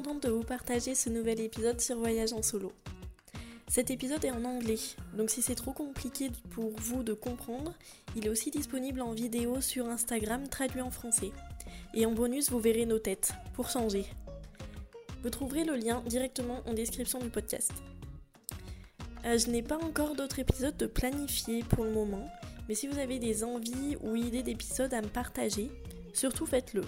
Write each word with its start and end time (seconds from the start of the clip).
de 0.00 0.30
vous 0.30 0.44
partager 0.44 0.94
ce 0.94 1.10
nouvel 1.10 1.40
épisode 1.40 1.78
sur 1.78 1.98
Voyage 1.98 2.32
en 2.32 2.42
solo. 2.42 2.72
Cet 3.68 3.90
épisode 3.90 4.24
est 4.24 4.30
en 4.30 4.44
anglais, 4.46 4.78
donc 5.14 5.28
si 5.28 5.42
c'est 5.42 5.54
trop 5.54 5.72
compliqué 5.72 6.30
pour 6.52 6.70
vous 6.70 7.02
de 7.02 7.12
comprendre, 7.12 7.74
il 8.16 8.26
est 8.26 8.30
aussi 8.30 8.50
disponible 8.50 9.02
en 9.02 9.12
vidéo 9.12 9.60
sur 9.60 9.86
Instagram 9.88 10.48
traduit 10.48 10.80
en 10.80 10.90
français. 10.90 11.32
Et 11.92 12.06
en 12.06 12.12
bonus, 12.12 12.50
vous 12.50 12.60
verrez 12.60 12.86
nos 12.86 12.98
têtes, 12.98 13.32
pour 13.52 13.68
changer. 13.68 14.06
Vous 15.22 15.28
trouverez 15.28 15.64
le 15.64 15.76
lien 15.76 16.02
directement 16.06 16.62
en 16.66 16.72
description 16.72 17.18
du 17.18 17.28
podcast. 17.28 17.72
Euh, 19.26 19.36
je 19.36 19.50
n'ai 19.50 19.62
pas 19.62 19.76
encore 19.76 20.14
d'autres 20.14 20.38
épisodes 20.38 20.76
de 20.78 20.86
planifier 20.86 21.62
pour 21.62 21.84
le 21.84 21.92
moment, 21.92 22.26
mais 22.68 22.74
si 22.74 22.88
vous 22.88 22.98
avez 22.98 23.18
des 23.18 23.44
envies 23.44 23.96
ou 24.00 24.16
idées 24.16 24.42
d'épisodes 24.42 24.94
à 24.94 25.02
me 25.02 25.08
partager, 25.08 25.70
surtout 26.14 26.46
faites-le. 26.46 26.84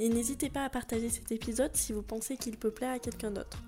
Et 0.00 0.08
n'hésitez 0.08 0.48
pas 0.48 0.64
à 0.64 0.70
partager 0.70 1.08
cet 1.08 1.32
épisode 1.32 1.74
si 1.74 1.92
vous 1.92 2.02
pensez 2.02 2.36
qu'il 2.36 2.56
peut 2.56 2.70
plaire 2.70 2.92
à 2.92 2.98
quelqu'un 3.00 3.32
d'autre. 3.32 3.58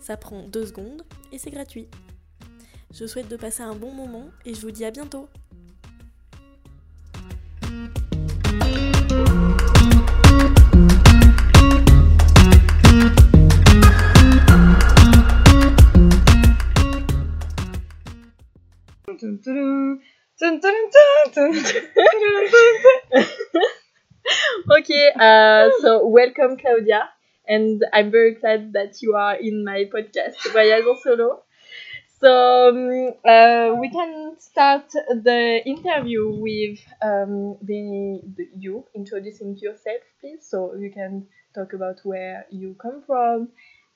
Ça 0.00 0.16
prend 0.16 0.42
deux 0.42 0.66
secondes 0.66 1.02
et 1.32 1.38
c'est 1.38 1.50
gratuit. 1.50 1.86
Je 2.94 3.06
souhaite 3.06 3.28
de 3.28 3.36
passer 3.36 3.62
un 3.62 3.74
bon 3.74 3.92
moment 3.92 4.30
et 4.46 4.54
je 4.54 4.60
vous 4.62 4.70
dis 4.70 4.86
à 4.86 4.90
bientôt. 4.90 5.28
okay, 24.78 25.10
uh, 25.18 25.70
so 25.80 26.06
welcome, 26.06 26.56
Claudia, 26.56 27.08
and 27.46 27.84
I'm 27.92 28.10
very 28.10 28.34
glad 28.34 28.72
that 28.72 29.02
you 29.02 29.14
are 29.14 29.36
in 29.36 29.64
my 29.64 29.84
podcast, 29.92 30.36
Voyage 30.52 30.84
Solo. 31.02 31.42
So 32.20 32.70
um, 32.70 33.12
uh, 33.28 33.76
we 33.80 33.90
can 33.90 34.36
start 34.38 34.90
the 34.92 35.62
interview 35.66 36.30
with 36.30 36.80
um, 37.02 37.58
the, 37.62 38.20
the 38.36 38.48
you 38.58 38.86
introducing 38.94 39.56
yourself, 39.58 40.00
please. 40.20 40.46
So 40.48 40.74
you 40.76 40.90
can 40.90 41.26
talk 41.54 41.72
about 41.74 42.00
where 42.04 42.46
you 42.50 42.76
come 42.80 43.02
from, 43.06 43.48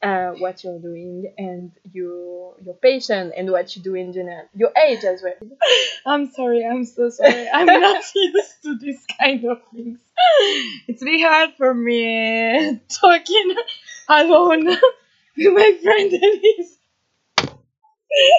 uh, 0.03 0.31
what 0.39 0.65
you're 0.65 0.79
doing, 0.81 1.33
and 1.37 1.73
your 1.93 2.57
your 2.65 2.75
patient, 2.75 3.35
and 3.37 3.51
what 3.51 3.75
you 3.77 3.83
do 3.83 3.95
in 3.95 4.13
general. 4.13 4.49
Your 4.55 4.73
age 4.77 5.05
as 5.05 5.23
well. 5.23 5.35
I'm 6.07 6.31
sorry, 6.33 6.65
I'm 6.65 6.85
so 6.85 7.11
sorry. 7.11 7.49
I'm 7.49 7.67
not 7.67 8.03
used 8.15 8.63
to 8.65 8.77
this 8.79 9.05
kind 9.21 9.45
of 9.45 9.61
things. 9.75 9.99
It's 10.89 11.03
really 11.03 11.23
hard 11.23 11.51
for 11.57 11.75
me 11.75 12.81
talking 12.89 13.55
alone 14.09 14.67
with 14.67 15.55
my 15.55 15.79
friend 15.83 16.13
Elise. 16.13 16.77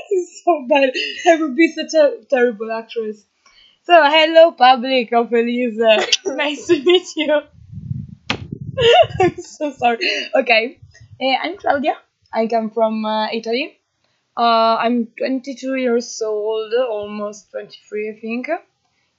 It's 0.10 0.42
so 0.44 0.66
bad. 0.68 0.92
I 1.28 1.36
would 1.42 1.56
be 1.56 1.68
such 1.72 1.94
a 1.94 2.18
terrible 2.30 2.72
actress. 2.72 3.24
So, 3.84 3.94
hello, 4.04 4.52
public 4.52 5.12
of 5.14 5.32
Elise. 5.32 5.78
nice 6.26 6.68
to 6.68 6.84
meet 6.84 7.08
you. 7.16 7.42
I'm 9.22 9.38
so 9.38 9.72
sorry. 9.72 10.00
Okay, 10.36 10.80
I'm 11.22 11.58
Claudia. 11.58 11.98
I 12.34 12.48
come 12.48 12.72
from 12.72 13.06
uh, 13.06 13.28
Italy. 13.32 13.78
Uh, 14.36 14.78
I'm 14.82 15.06
22 15.20 15.76
years 15.76 16.20
old, 16.20 16.74
almost 16.74 17.52
23, 17.52 18.10
I 18.10 18.20
think. 18.20 18.50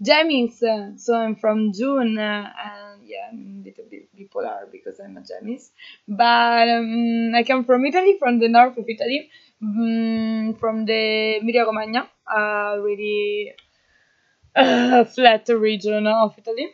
Jamis, 0.02 0.60
uh, 0.64 0.96
so 0.96 1.14
I'm 1.14 1.36
from 1.36 1.72
June, 1.72 2.18
and 2.18 3.06
yeah, 3.06 3.28
I'm 3.30 3.62
a 3.62 3.68
little 3.68 3.84
bit 3.88 4.08
bipolar 4.16 4.68
because 4.72 4.98
I'm 4.98 5.16
a 5.16 5.20
Jamis. 5.20 5.70
But 6.08 6.68
um, 6.68 7.36
I 7.36 7.44
come 7.44 7.64
from 7.64 7.84
Italy, 7.84 8.16
from 8.18 8.40
the 8.40 8.48
north 8.48 8.76
of 8.78 8.84
Italy, 8.88 9.30
mm, 9.62 10.58
from 10.58 10.84
the 10.84 11.38
Emilia 11.40 11.66
Romagna, 11.66 12.08
a 12.26 12.80
really 12.82 13.52
uh, 14.56 15.04
flat 15.04 15.48
region 15.48 16.08
of 16.08 16.34
Italy. 16.36 16.66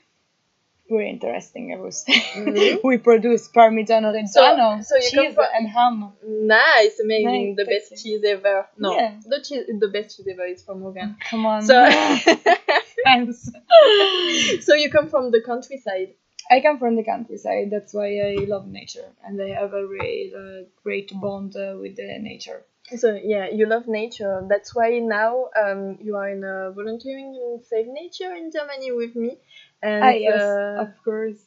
Very 0.90 1.10
interesting, 1.10 1.74
I 1.74 1.78
would 1.80 1.92
say. 1.92 2.12
Mhm. 2.14 2.80
we 2.84 2.96
produce 2.98 3.48
Parmigiano 3.48 4.10
Reggiano, 4.10 4.82
so 4.82 4.96
you 4.96 5.10
come 5.14 5.24
cheese 5.26 5.34
from- 5.34 5.44
and 5.54 5.68
ham. 5.68 6.12
Nice, 6.26 6.98
amazing, 7.00 7.56
Nice, 7.56 7.56
the 7.56 7.64
best 7.66 8.02
cheese 8.02 8.22
ever. 8.24 8.66
No, 8.78 8.94
Yeah. 8.96 9.12
the 9.26 9.40
cheese, 9.42 9.66
the 9.78 9.88
best 9.88 10.16
cheese 10.16 10.28
ever 10.32 10.46
is 10.46 10.62
from 10.64 10.80
Morgan. 10.80 11.16
Come 11.28 11.44
on. 11.46 11.62
So, 11.62 11.74
Thanks. 13.04 13.50
so 14.66 14.74
you 14.74 14.90
come 14.90 15.08
from 15.08 15.30
the 15.30 15.42
countryside. 15.44 16.14
I 16.50 16.60
come 16.60 16.78
from 16.78 16.96
the 16.96 17.04
countryside. 17.04 17.70
That's 17.70 17.92
why 17.92 18.08
I 18.20 18.44
love 18.46 18.66
nature, 18.66 19.04
and 19.24 19.40
I 19.40 19.50
have 19.60 19.74
a 19.74 19.86
really 19.86 20.32
uh, 20.34 20.64
great 20.82 21.12
bond 21.20 21.54
uh, 21.56 21.76
with 21.78 21.96
the 21.96 22.18
nature. 22.18 22.64
So 22.96 23.12
yeah, 23.22 23.48
you 23.50 23.66
love 23.66 23.86
nature. 23.86 24.46
That's 24.48 24.74
why 24.74 24.98
now 24.98 25.50
um, 25.62 25.98
you 26.00 26.16
are 26.16 26.30
in 26.30 26.42
uh, 26.42 26.70
volunteering 26.70 27.34
in 27.36 27.60
Save 27.62 27.88
Nature 27.88 28.32
in 28.34 28.50
Germany 28.50 28.92
with 28.92 29.14
me. 29.14 29.36
And 29.82 30.04
ah, 30.04 30.10
yes, 30.10 30.58
uh, 30.76 30.82
of 30.82 30.88
course. 31.04 31.38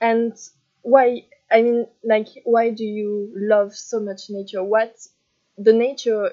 and 0.00 0.32
why? 0.82 1.24
I 1.50 1.62
mean, 1.62 1.86
like, 2.04 2.28
why 2.44 2.70
do 2.70 2.84
you 2.84 3.32
love 3.36 3.74
so 3.74 4.00
much 4.00 4.30
nature? 4.30 4.62
What 4.62 4.96
the 5.56 5.72
nature 5.72 6.32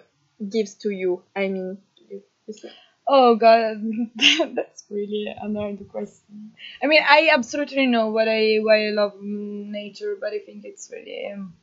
gives 0.49 0.75
to 0.83 0.89
you? 0.89 1.23
I 1.35 1.47
mean, 1.47 1.77
you, 2.09 2.21
you 2.47 2.53
see. 2.53 2.69
Oh 3.07 3.35
God, 3.35 3.77
that's 4.55 4.83
really 4.89 5.27
an 5.41 5.55
hard 5.55 5.87
question. 5.89 6.53
I 6.83 6.87
mean, 6.87 7.01
I 7.07 7.29
absolutely 7.33 7.85
know 7.87 8.09
what 8.09 8.27
I 8.27 8.57
why 8.61 8.87
I 8.87 8.91
love 8.91 9.13
nature, 9.21 10.17
but 10.19 10.33
I 10.33 10.39
think 10.39 10.65
it's 10.65 10.89
really, 10.91 11.31
um, 11.33 11.53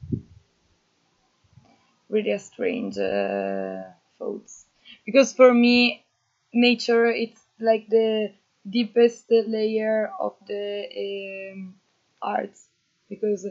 really 2.08 2.32
a 2.32 2.38
strange 2.38 2.98
uh, 2.98 3.82
thoughts. 4.18 4.66
Because 5.04 5.32
for 5.32 5.52
me, 5.52 6.04
nature 6.52 7.06
it's 7.06 7.40
like 7.60 7.86
the 7.88 8.32
deepest 8.68 9.30
layer 9.30 10.10
of 10.20 10.34
the 10.46 11.52
um, 11.54 11.74
arts. 12.22 12.68
Because 13.08 13.46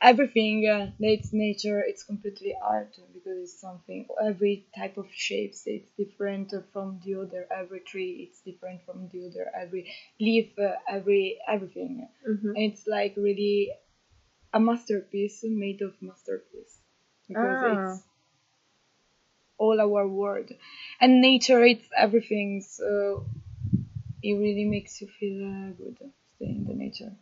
everything 0.00 0.66
uh, 0.68 0.90
that's 0.98 1.32
nature 1.32 1.80
it's 1.80 2.02
completely 2.02 2.54
art 2.60 2.96
because 3.14 3.38
it's 3.44 3.60
something 3.60 4.06
every 4.24 4.64
type 4.76 4.96
of 4.96 5.06
shapes 5.12 5.62
it's 5.66 5.90
different 5.96 6.52
from 6.72 7.00
the 7.04 7.14
other. 7.14 7.46
Every 7.50 7.80
tree 7.80 8.28
it's 8.28 8.40
different 8.40 8.80
from 8.84 9.08
the 9.12 9.26
other. 9.28 9.50
Every 9.54 9.92
leaf 10.20 10.48
uh, 10.58 10.74
every 10.88 11.38
everything. 11.48 12.08
Mhm. 12.28 12.52
it's 12.56 12.86
like 12.86 13.14
really 13.16 13.70
a 14.54 14.60
masterpiece 14.60 15.44
made 15.44 15.82
of 15.82 15.94
masterpiece. 16.02 16.74
Because 17.28 17.58
Ah. 17.62 17.72
it's 17.74 18.02
all 19.62 19.80
our 19.86 20.06
world 20.22 20.50
and 21.00 21.20
nature 21.20 21.62
it's 21.72 21.88
everything 22.06 22.60
so 22.78 23.24
it 24.22 24.34
really 24.34 24.64
makes 24.64 25.00
you 25.00 25.08
feel 25.18 25.38
uh, 25.44 25.70
good 25.80 25.98
in 26.40 26.64
the 26.68 26.74
nature 26.74 27.12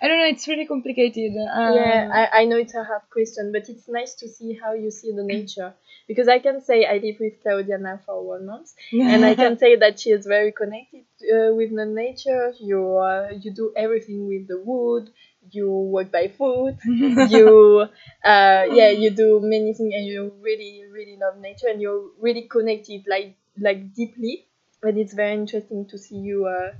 i 0.00 0.06
don't 0.08 0.18
know 0.18 0.26
it's 0.34 0.46
really 0.48 0.66
complicated 0.66 1.32
uh, 1.36 1.72
yeah, 1.74 2.08
I, 2.12 2.40
I 2.40 2.44
know 2.44 2.56
it's 2.56 2.74
a 2.74 2.84
hard 2.84 3.02
question, 3.10 3.50
but 3.52 3.68
it's 3.68 3.88
nice 3.88 4.14
to 4.16 4.28
see 4.28 4.56
how 4.62 4.72
you 4.74 4.90
see 4.90 5.12
the 5.12 5.24
nature. 5.36 5.74
Because 6.06 6.28
I 6.28 6.38
can 6.38 6.60
say 6.60 6.84
I 6.84 6.98
live 6.98 7.16
with 7.18 7.42
Claudia 7.42 7.78
now 7.78 7.98
for 8.04 8.22
one 8.22 8.46
month, 8.46 8.72
and 8.92 9.24
I 9.24 9.34
can 9.34 9.58
say 9.62 9.76
that 9.76 9.98
she 9.98 10.10
is 10.10 10.26
very 10.26 10.52
connected 10.52 11.04
uh, 11.34 11.54
with 11.54 11.74
the 11.74 11.86
nature. 11.86 12.52
You 12.60 12.98
uh, 12.98 13.30
you 13.40 13.50
do 13.52 13.72
everything 13.76 14.28
with 14.28 14.46
the 14.48 14.60
wood. 14.60 15.10
You 15.50 15.70
work 15.70 16.10
by 16.10 16.28
foot. 16.28 16.76
you 16.84 17.86
uh, 18.24 18.64
yeah 18.70 18.90
you 18.90 19.10
do 19.10 19.40
many 19.42 19.74
things, 19.74 19.94
and 19.94 20.06
you 20.06 20.32
really 20.40 20.84
really 20.90 21.16
love 21.20 21.38
nature, 21.38 21.68
and 21.68 21.80
you're 21.80 22.10
really 22.20 22.42
connected 22.42 23.04
like 23.06 23.36
like 23.58 23.94
deeply. 23.94 24.46
And 24.82 24.98
it's 24.98 25.14
very 25.14 25.32
interesting 25.32 25.86
to 25.86 25.98
see 25.98 26.16
you 26.16 26.46
uh, 26.46 26.72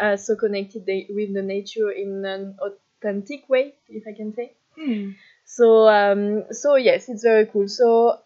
uh, 0.00 0.16
so 0.16 0.36
connected 0.36 0.86
with 0.86 1.34
the 1.34 1.42
nature 1.42 1.90
in 1.90 2.24
an 2.24 2.56
authentic 2.60 3.48
way, 3.48 3.74
if 3.88 4.04
I 4.06 4.12
can 4.12 4.32
say. 4.32 4.52
Hmm. 4.76 5.10
So 5.44 5.88
um, 5.88 6.44
so 6.52 6.76
yes, 6.76 7.08
it's 7.08 7.24
very 7.24 7.46
cool. 7.46 7.68
So 7.68 8.20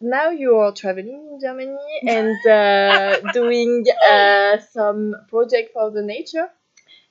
now 0.00 0.30
you're 0.30 0.72
traveling 0.72 1.28
in 1.32 1.40
Germany 1.40 1.76
and 2.06 2.46
uh, 2.46 3.32
doing 3.32 3.84
uh, 4.08 4.58
some 4.58 5.14
project 5.28 5.72
for 5.72 5.90
the 5.90 6.02
nature. 6.02 6.48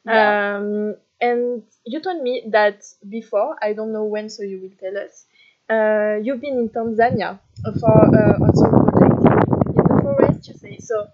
Yeah. 0.05 0.57
Um, 0.57 0.95
and 1.21 1.63
you 1.85 1.99
told 2.01 2.21
me 2.21 2.43
that 2.51 2.83
before, 3.07 3.55
I 3.61 3.73
don't 3.73 3.93
know 3.93 4.05
when, 4.05 4.29
so 4.29 4.43
you 4.43 4.61
will 4.61 4.75
tell 4.79 4.97
us. 5.01 5.25
Uh, 5.69 6.19
you've 6.23 6.41
been 6.41 6.57
in 6.59 6.69
Tanzania 6.69 7.39
for 7.79 7.97
uh, 8.15 8.37
some 8.53 8.71
project 8.91 9.25
in 9.67 9.83
the 9.83 9.99
forest, 10.01 10.47
you 10.47 10.53
say. 10.55 10.77
So 10.79 11.07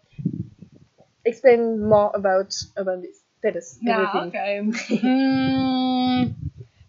explain 1.25 1.81
more 1.87 2.11
about 2.13 2.53
about 2.77 3.01
this. 3.01 3.19
Tell 3.41 3.57
us 3.57 3.77
Yeah, 3.81 3.93
everything. 3.93 4.29
okay. 4.29 4.61
Mm, 5.03 6.35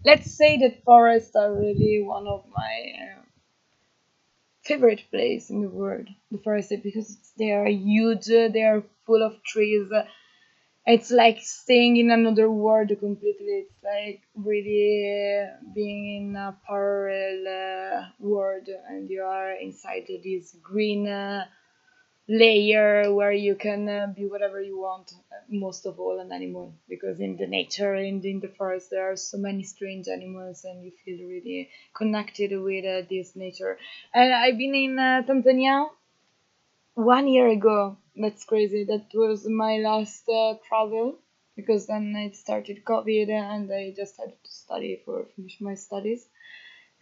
let's 0.04 0.30
say 0.36 0.58
that 0.58 0.82
forests 0.84 1.34
are 1.36 1.52
really 1.52 2.02
one 2.02 2.26
of 2.26 2.44
my 2.56 2.74
uh, 3.02 3.22
favorite 4.64 5.04
place 5.10 5.50
in 5.50 5.60
the 5.62 5.68
world. 5.68 6.08
The 6.30 6.38
forest 6.38 6.72
because 6.82 7.16
they 7.38 7.52
are 7.52 7.66
huge. 7.66 8.26
They 8.26 8.62
are 8.62 8.82
full 9.06 9.22
of 9.22 9.42
trees. 9.44 9.88
It's 10.86 11.10
like 11.10 11.38
staying 11.40 11.96
in 11.96 12.10
another 12.10 12.50
world 12.50 12.90
completely. 13.00 13.64
It's 13.64 13.82
like 13.82 14.22
really 14.34 15.48
being 15.74 16.28
in 16.30 16.36
a 16.36 16.56
parallel 16.66 17.38
uh, 17.48 18.06
world, 18.18 18.68
and 18.88 19.08
you 19.10 19.22
are 19.22 19.52
inside 19.52 20.04
this 20.22 20.56
green 20.62 21.08
uh, 21.08 21.46
layer 22.28 23.12
where 23.14 23.32
you 23.32 23.54
can 23.56 23.88
uh, 23.88 24.06
be 24.16 24.26
whatever 24.26 24.60
you 24.62 24.78
want. 24.78 25.12
uh, 25.32 25.36
Most 25.50 25.86
of 25.86 26.00
all, 26.00 26.20
an 26.20 26.32
animal, 26.32 26.74
because 26.88 27.20
in 27.20 27.36
the 27.36 27.46
nature 27.46 27.94
and 27.94 28.24
in 28.24 28.40
the 28.40 28.48
forest 28.48 28.90
there 28.90 29.10
are 29.12 29.16
so 29.16 29.38
many 29.38 29.62
strange 29.62 30.08
animals, 30.08 30.64
and 30.64 30.84
you 30.84 30.92
feel 31.04 31.26
really 31.28 31.70
connected 31.94 32.50
with 32.60 32.84
uh, 32.84 33.06
this 33.10 33.36
nature. 33.36 33.78
And 34.14 34.34
I've 34.34 34.58
been 34.58 34.74
in 34.74 34.98
uh, 34.98 35.22
Tanzania 35.26 35.88
one 36.96 37.28
year 37.28 37.46
ago. 37.48 37.96
That's 38.16 38.44
crazy. 38.44 38.84
That 38.84 39.06
was 39.14 39.46
my 39.48 39.78
last 39.78 40.28
uh, 40.28 40.54
travel 40.68 41.18
because 41.56 41.86
then 41.86 42.14
I 42.16 42.30
started 42.30 42.84
COVID 42.84 43.28
and 43.30 43.72
I 43.72 43.92
just 43.96 44.16
had 44.18 44.30
to 44.30 44.50
study 44.50 45.00
for 45.04 45.26
finish 45.36 45.60
my 45.60 45.74
studies. 45.74 46.26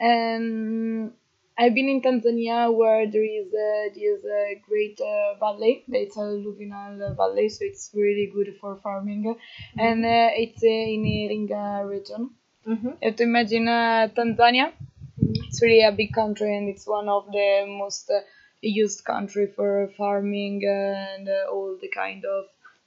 And 0.01 1.13
I've 1.59 1.75
been 1.75 1.89
in 1.89 2.01
Tanzania 2.03 2.75
where 2.75 3.07
there 3.11 3.25
is 3.25 3.49
uh, 3.53 3.95
this 3.95 4.25
uh, 4.25 4.55
great 4.69 5.01
uh, 5.01 5.35
valley. 5.39 5.85
It's 5.89 6.17
a 6.17 6.21
alluvial 6.21 7.15
valley, 7.15 7.49
so 7.51 7.65
it's 7.65 7.91
really 7.95 8.31
good 8.35 8.57
for 8.61 8.77
farming. 8.77 9.37
And 9.79 10.05
uh, 10.05 10.31
it's 10.33 10.63
uh, 10.63 10.67
in 10.67 11.05
Iringa 11.05 11.89
region. 11.89 12.31
Mm-hmm. 12.67 12.89
You 12.89 12.97
have 13.03 13.17
to 13.17 13.23
imagine 13.25 13.69
uh, 13.69 14.09
Tanzania. 14.17 14.73
It's 15.19 15.63
really 15.63 15.85
a 15.85 15.93
big 15.93 16.13
country 16.13 16.57
and 16.57 16.69
it's 16.69 16.87
one 16.87 17.09
of 17.09 17.27
the 17.31 17.65
most 17.69 18.11
uh, 18.11 18.21
used 18.63 19.05
country 19.05 19.47
for 19.47 19.89
farming 19.97 20.65
and 20.65 21.29
uh, 21.29 21.51
all 21.51 21.77
the 21.81 21.89
kind 21.89 22.25
of 22.25 22.45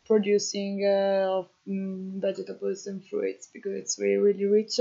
producing 0.07 0.86
uh, 0.86 1.39
of 1.39 1.48
mm, 1.68 2.22
vegetables 2.22 2.88
and 2.88 3.06
fruits 3.06 3.50
because 3.54 3.74
it's 3.74 4.00
really 4.00 4.18
really 4.18 4.45
rich. 4.45 4.80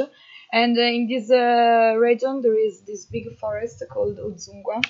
And 0.53 0.79
uh, 0.79 0.83
in 0.83 1.09
this 1.09 1.31
region 1.31 2.43
there 2.43 2.59
is 2.59 2.81
this 2.83 3.07
big 3.07 3.37
forest 3.39 3.83
called 3.91 4.19
Udzungwa, 4.19 4.85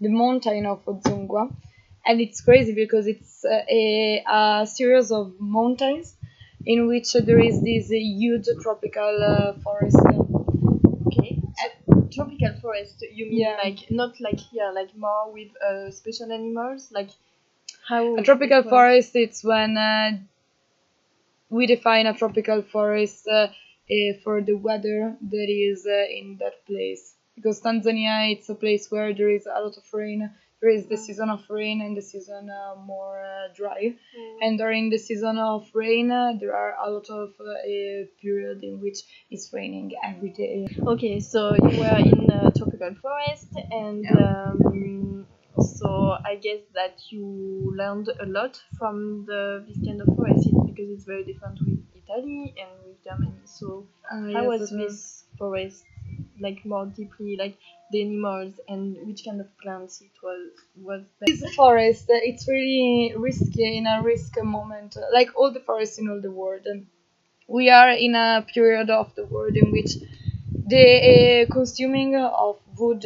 the 0.00 0.08
mountain 0.08 0.66
of 0.66 0.84
Udzungwa, 0.84 1.54
and 2.06 2.20
it's 2.20 2.40
crazy 2.40 2.74
because 2.74 3.06
it's 3.06 3.44
a, 3.44 4.22
a 4.26 4.66
series 4.66 5.10
of 5.10 5.34
mountains 5.38 6.16
in 6.64 6.86
which 6.86 7.12
there 7.14 7.40
is 7.40 7.60
this 7.62 7.90
huge 7.90 8.46
tropical 8.62 9.22
uh, 9.22 9.52
forest. 9.62 9.96
Tropical 12.12 12.54
forest. 12.60 13.04
You 13.12 13.26
mean 13.26 13.40
Yeah. 13.40 13.58
like 13.64 13.90
not 13.90 14.20
like 14.20 14.40
here, 14.40 14.70
like 14.72 14.94
more 14.96 15.32
with 15.32 15.50
uh, 15.68 15.90
special 15.90 16.32
animals, 16.32 16.90
like 16.92 17.10
how 17.88 18.16
A 18.16 18.22
tropical 18.22 18.62
forest 18.62 19.16
it's 19.16 19.44
when 19.44 19.76
uh, 19.76 20.18
we 21.50 21.66
define 21.66 22.06
a 22.06 22.14
tropical 22.14 22.62
forest 22.62 23.26
uh, 23.28 23.48
uh, 23.90 24.12
for 24.24 24.40
the 24.40 24.54
weather 24.54 25.16
that 25.30 25.48
is 25.48 25.86
uh, 25.86 26.06
in 26.10 26.36
that 26.38 26.64
place. 26.66 27.14
Because 27.36 27.60
Tanzania 27.60 28.32
it's 28.32 28.48
a 28.48 28.54
place 28.54 28.90
where 28.90 29.12
there 29.14 29.30
is 29.30 29.46
a 29.46 29.60
lot 29.60 29.76
of 29.76 29.84
rain. 29.92 30.30
There 30.62 30.70
is 30.70 30.86
the 30.86 30.96
season 30.96 31.28
of 31.28 31.42
rain 31.50 31.82
and 31.82 31.96
the 31.96 32.02
season 32.02 32.48
uh, 32.48 32.76
more 32.76 33.20
uh, 33.20 33.52
dry. 33.54 33.96
And 34.40 34.58
during 34.58 34.90
the 34.90 34.98
season 34.98 35.36
of 35.38 35.68
rain, 35.74 36.10
uh, 36.10 36.34
there 36.40 36.54
are 36.56 36.74
a 36.86 36.90
lot 36.90 37.10
of 37.10 37.30
uh, 37.40 37.66
a 37.66 38.08
period 38.22 38.62
in 38.62 38.80
which 38.80 38.98
it's 39.30 39.52
raining 39.52 39.92
every 40.04 40.30
day. 40.30 40.66
Okay, 40.86 41.20
so 41.20 41.54
you 41.54 41.78
were 41.80 41.98
in 41.98 42.30
a 42.30 42.50
tropical 42.56 42.94
forest, 43.02 43.48
and 43.72 44.06
um, 44.06 45.26
so 45.60 46.16
I 46.24 46.36
guess 46.36 46.60
that 46.74 46.96
you 47.10 47.74
learned 47.76 48.08
a 48.20 48.26
lot 48.26 48.60
from 48.78 49.24
the 49.26 49.64
this 49.66 49.78
kind 49.84 50.00
of 50.00 50.08
forest 50.16 50.48
because 50.66 50.88
it's 50.90 51.04
very 51.04 51.24
different 51.24 51.58
with 51.60 51.80
Italy 51.94 52.54
and 52.58 52.70
with 52.86 53.02
Germany. 53.04 53.42
So 53.44 53.86
Uh, 54.10 54.16
how 54.34 54.42
yes, 54.42 54.48
was 54.60 54.72
right. 54.72 54.82
this 54.86 55.24
forest 55.38 55.84
like 56.40 56.64
more 56.64 56.86
deeply, 56.86 57.36
like 57.36 57.56
the 57.92 58.02
animals 58.02 58.54
and 58.68 58.96
which 59.06 59.24
kind 59.24 59.40
of 59.40 59.48
plants 59.58 60.00
it 60.00 60.10
was 60.22 60.50
was? 60.76 61.02
This 61.26 61.54
forest, 61.54 62.10
uh, 62.10 62.14
it's 62.30 62.48
really 62.48 63.14
risky 63.16 63.76
in 63.78 63.86
a 63.86 64.02
risk 64.02 64.42
moment, 64.42 64.96
uh, 64.96 65.02
like 65.12 65.30
all 65.36 65.52
the 65.52 65.60
forests 65.60 65.98
in 65.98 66.08
all 66.10 66.20
the 66.20 66.30
world. 66.30 66.62
And 66.66 66.86
we 67.48 67.70
are 67.70 67.90
in 67.90 68.14
a 68.14 68.44
period 68.54 68.90
of 68.90 69.14
the 69.14 69.26
world 69.26 69.56
in 69.56 69.72
which 69.72 69.92
the 70.66 70.86
uh, 71.48 71.52
consuming 71.52 72.16
of 72.16 72.58
wood 72.78 73.04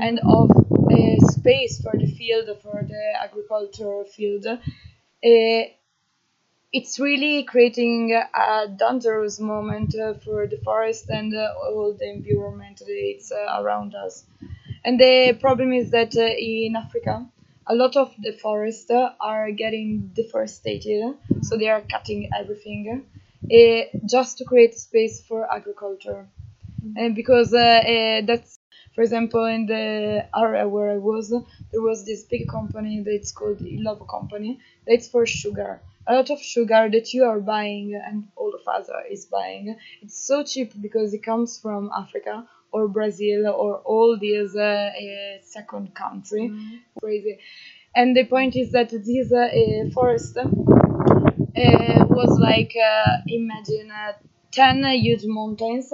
and 0.00 0.20
of 0.24 0.50
uh, 0.50 1.16
space 1.28 1.80
for 1.82 1.92
the 1.96 2.06
field, 2.06 2.48
for 2.62 2.82
the 2.88 3.02
agriculture 3.22 4.04
field, 4.04 4.46
uh, 4.46 5.62
it's 6.72 6.98
really 6.98 7.44
creating 7.44 8.12
a 8.12 8.68
dangerous 8.68 9.40
moment 9.40 9.94
uh, 9.94 10.14
for 10.14 10.46
the 10.46 10.58
forest 10.58 11.08
and 11.08 11.34
uh, 11.34 11.48
all 11.62 11.96
the 11.98 12.08
environment 12.10 12.80
that's 12.86 13.32
uh, 13.32 13.62
around 13.62 13.94
us. 13.94 14.24
And 14.84 15.00
the 15.00 15.36
problem 15.40 15.72
is 15.72 15.90
that 15.90 16.16
uh, 16.16 16.20
in 16.20 16.76
Africa, 16.76 17.26
a 17.66 17.74
lot 17.74 17.96
of 17.96 18.14
the 18.18 18.32
forests 18.32 18.90
uh, 18.90 19.10
are 19.20 19.50
getting 19.50 20.10
deforested, 20.14 20.84
so 21.42 21.56
they 21.56 21.68
are 21.68 21.82
cutting 21.90 22.30
everything 22.38 23.04
uh, 23.52 23.98
just 24.06 24.38
to 24.38 24.44
create 24.44 24.74
space 24.74 25.20
for 25.22 25.52
agriculture. 25.52 26.28
And 26.96 27.14
because 27.16 27.52
uh, 27.52 27.58
uh, 27.58 28.20
that's, 28.26 28.58
for 28.94 29.02
example, 29.02 29.44
in 29.46 29.66
the 29.66 30.26
area 30.36 30.68
where 30.68 30.90
I 30.90 30.98
was, 30.98 31.30
there 31.30 31.82
was 31.82 32.04
this 32.04 32.22
big 32.24 32.48
company 32.48 33.00
that's 33.00 33.32
called 33.32 33.58
Illovo 33.58 34.08
Company. 34.08 34.60
That's 34.86 35.08
for 35.08 35.26
sugar. 35.26 35.80
A 36.08 36.14
lot 36.14 36.30
of 36.30 36.40
sugar 36.40 36.88
that 36.90 37.12
you 37.12 37.24
are 37.24 37.40
buying 37.40 38.00
and 38.06 38.28
all 38.36 38.52
of 38.54 38.66
us 38.68 38.88
are 38.88 39.04
is 39.06 39.26
buying. 39.26 39.76
It's 40.02 40.18
so 40.26 40.44
cheap 40.44 40.72
because 40.80 41.12
it 41.14 41.22
comes 41.24 41.58
from 41.58 41.90
Africa 41.96 42.46
or 42.72 42.88
Brazil 42.88 43.46
or 43.48 43.76
all 43.78 44.16
these 44.18 44.54
uh, 44.56 44.90
uh, 44.92 45.38
second 45.42 45.94
country. 45.94 46.48
Crazy. 47.00 47.38
And 47.94 48.16
the 48.16 48.24
point 48.24 48.56
is 48.56 48.72
that 48.72 48.90
this 48.90 49.32
uh, 49.32 49.38
uh, 49.38 49.90
forest 49.90 50.36
uh, 50.36 50.46
was 51.56 52.38
like 52.38 52.72
uh, 52.76 53.16
imagine 53.26 53.90
uh, 53.90 54.12
10 54.52 54.84
huge 54.84 55.24
mountains 55.24 55.92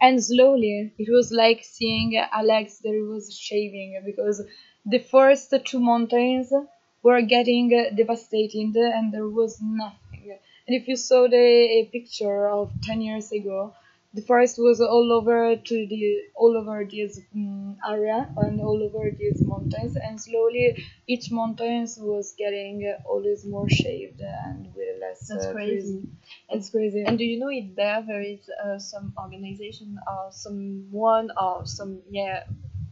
and 0.00 0.22
slowly 0.22 0.92
it 0.98 1.08
was 1.10 1.32
like 1.32 1.64
seeing 1.64 2.16
Alex 2.16 2.78
that 2.78 2.92
was 3.10 3.34
shaving 3.34 4.00
because 4.04 4.42
the 4.84 4.98
first 4.98 5.52
two 5.64 5.80
mountains 5.80 6.52
were 7.02 7.22
getting 7.22 7.72
uh, 7.74 7.94
devastated 7.94 8.74
and 8.76 9.12
there 9.12 9.28
was 9.28 9.58
nothing 9.60 10.38
and 10.66 10.76
if 10.76 10.86
you 10.88 10.96
saw 10.96 11.26
the 11.28 11.36
a 11.78 11.88
picture 11.92 12.48
of 12.48 12.70
10 12.82 13.00
years 13.00 13.32
ago 13.32 13.74
the 14.14 14.22
forest 14.22 14.56
was 14.58 14.80
all 14.80 15.12
over 15.12 15.56
to 15.56 15.86
the 15.86 16.02
all 16.34 16.56
over 16.56 16.84
this 16.84 17.20
um, 17.34 17.76
area 17.88 18.28
and 18.38 18.60
all 18.60 18.82
over 18.82 19.10
these 19.18 19.40
mountains 19.42 19.96
and 19.96 20.20
slowly 20.20 20.74
each 21.06 21.30
mountains 21.30 21.98
was 22.00 22.34
getting 22.38 22.76
uh, 22.92 23.08
always 23.08 23.44
more 23.44 23.68
shaved 23.68 24.20
and 24.20 24.66
with 24.74 25.00
less 25.00 25.28
That's 25.28 25.46
uh, 25.46 25.52
crazy. 25.52 26.00
trees. 26.00 26.06
it's 26.50 26.70
crazy 26.70 27.04
And 27.06 27.18
do 27.18 27.24
you 27.24 27.38
know 27.38 27.50
if 27.50 27.74
there 27.76 28.02
there 28.06 28.22
is 28.22 28.40
uh, 28.64 28.78
some 28.78 29.12
organization 29.18 29.98
or 30.06 30.30
someone 30.32 31.30
or 31.40 31.66
some 31.66 32.00
yeah 32.10 32.44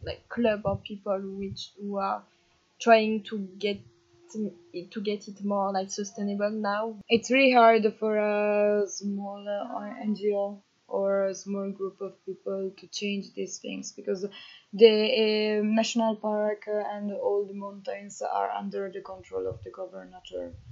like 0.04 0.28
club 0.28 0.62
of 0.64 0.82
people 0.82 1.18
which 1.40 1.70
who 1.80 1.96
are 1.98 2.22
trying 2.80 3.22
to 3.24 3.38
get 3.58 3.78
to 4.32 5.00
get 5.00 5.28
it 5.28 5.44
more 5.44 5.72
like 5.72 5.90
sustainable 5.90 6.50
now? 6.50 6.98
it's 7.08 7.30
really 7.30 7.52
hard 7.52 7.84
for 7.98 8.16
a 8.18 8.86
small 8.88 9.44
uh, 9.48 10.04
NGO 10.04 10.60
or 10.88 11.26
a 11.26 11.34
small 11.34 11.70
group 11.70 12.00
of 12.00 12.12
people 12.24 12.70
to 12.78 12.86
change 12.88 13.34
these 13.34 13.58
things 13.58 13.92
because 13.92 14.24
the 14.72 15.58
uh, 15.58 15.62
national 15.64 16.16
park 16.16 16.62
and 16.68 17.12
all 17.12 17.44
the 17.46 17.54
mountains 17.54 18.22
are 18.22 18.50
under 18.50 18.90
the 18.92 19.00
control 19.00 19.48
of 19.48 19.62
the 19.64 19.70
governor. 19.70 20.20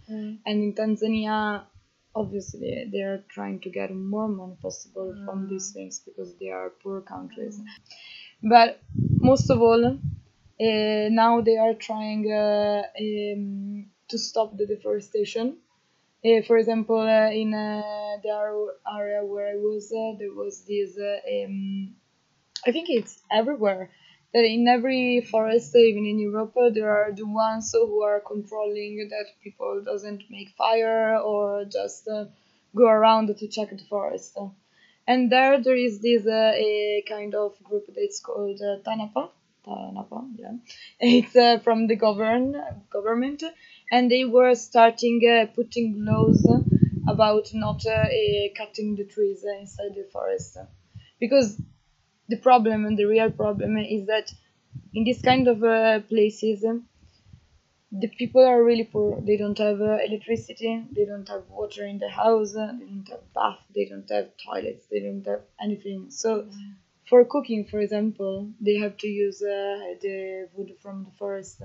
And 0.08 0.38
in 0.46 0.74
Tanzania, 0.74 1.64
obviously, 2.14 2.88
they 2.92 3.00
are 3.00 3.24
trying 3.28 3.60
to 3.60 3.70
get 3.70 3.92
more 3.94 4.28
money 4.28 4.56
possible 4.62 5.14
from 5.24 5.48
these 5.48 5.72
things 5.72 6.00
because 6.00 6.34
they 6.36 6.50
are 6.50 6.70
poor 6.82 7.00
countries. 7.00 7.60
But 8.42 8.80
most 9.18 9.50
of 9.50 9.60
all, 9.60 9.98
uh, 10.60 11.08
now 11.10 11.40
they 11.40 11.56
are 11.56 11.74
trying 11.74 12.30
uh, 12.30 12.82
um, 13.00 13.86
to 14.08 14.18
stop 14.18 14.56
the 14.56 14.66
deforestation. 14.66 15.56
Uh, 16.24 16.42
for 16.46 16.56
example, 16.56 17.00
uh, 17.00 17.30
in 17.30 17.52
uh, 17.52 17.82
the 18.22 18.68
area 18.96 19.24
where 19.24 19.48
I 19.48 19.56
was, 19.56 19.92
uh, 19.92 20.16
there 20.18 20.32
was 20.32 20.64
this. 20.64 20.96
Um, 20.96 21.96
I 22.66 22.72
think 22.72 22.88
it's 22.88 23.18
everywhere. 23.30 23.90
That 24.32 24.44
in 24.44 24.66
every 24.66 25.20
forest, 25.20 25.76
even 25.76 26.06
in 26.06 26.18
Europe, 26.18 26.54
there 26.72 26.90
are 26.90 27.12
the 27.12 27.26
ones 27.26 27.70
who 27.72 28.02
are 28.02 28.20
controlling 28.20 29.08
that 29.10 29.26
people 29.44 29.82
doesn't 29.84 30.24
make 30.28 30.48
fire 30.58 31.18
or 31.18 31.66
just 31.66 32.08
go 32.74 32.86
around 32.88 33.28
to 33.36 33.46
check 33.46 33.70
the 33.70 33.84
forest. 33.88 34.36
And 35.06 35.30
there, 35.30 35.62
there 35.62 35.76
is 35.76 36.00
this 36.00 36.24
kind 37.08 37.34
of 37.36 37.62
group 37.62 37.86
that's 37.94 38.18
called 38.18 38.60
TANAPA. 38.84 39.28
TANAPA, 39.66 40.30
yeah. 40.36 40.52
It's 41.00 41.34
uh, 41.36 41.58
from 41.58 41.86
the 41.86 41.96
govern 41.96 42.54
government, 42.90 43.42
and 43.90 44.10
they 44.10 44.24
were 44.24 44.54
starting 44.54 45.20
uh, 45.28 45.46
putting 45.54 46.04
laws 46.04 46.46
about 47.08 47.52
not 47.54 47.84
uh, 47.86 47.90
uh, 47.90 48.48
cutting 48.56 48.96
the 48.96 49.04
trees 49.04 49.44
uh, 49.44 49.58
inside 49.60 49.94
the 49.94 50.06
forest. 50.12 50.56
Because 51.20 51.60
the 52.28 52.36
problem 52.38 52.86
and 52.86 52.98
the 52.98 53.06
real 53.06 53.30
problem 53.30 53.76
is 53.78 54.06
that 54.06 54.32
in 54.94 55.04
this 55.04 55.20
kind 55.22 55.48
of 55.48 55.62
uh, 55.64 56.00
places 56.00 56.64
the 57.92 58.08
people 58.08 58.44
are 58.44 58.62
really 58.62 58.84
poor. 58.84 59.20
They 59.20 59.36
don't 59.36 59.56
have 59.58 59.80
uh, 59.80 59.98
electricity 60.06 60.84
they 60.92 61.04
don't 61.04 61.28
have 61.28 61.48
water 61.48 61.86
in 61.86 61.98
the 61.98 62.08
house 62.08 62.56
uh, 62.56 62.72
they 62.78 62.86
don't 62.86 63.08
have 63.08 63.32
bath 63.34 63.60
they 63.74 63.84
don't 63.86 64.08
have 64.10 64.30
toilets 64.44 64.84
they 64.90 65.00
don't 65.00 65.24
have 65.26 65.42
anything. 65.60 66.10
So 66.10 66.48
for 67.08 67.24
cooking 67.24 67.64
for 67.64 67.80
example 67.80 68.48
they 68.60 68.76
have 68.84 68.96
to 68.98 69.08
use 69.08 69.42
uh, 69.42 69.94
the 70.04 70.48
wood 70.54 70.70
from 70.82 71.04
the 71.04 71.10
forest. 71.18 71.62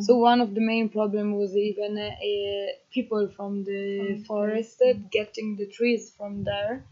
So 0.00 0.16
one 0.18 0.40
of 0.40 0.54
the 0.56 0.60
main 0.60 0.88
problem 0.88 1.36
was 1.36 1.56
even 1.56 1.96
uh, 1.96 2.10
uh, 2.30 2.66
people 2.92 3.28
from 3.36 3.62
the 3.64 3.82
From 4.16 4.24
forest 4.24 4.82
getting 5.10 5.56
the 5.56 5.66
trees 5.66 6.12
from 6.16 6.42
there 6.44 6.84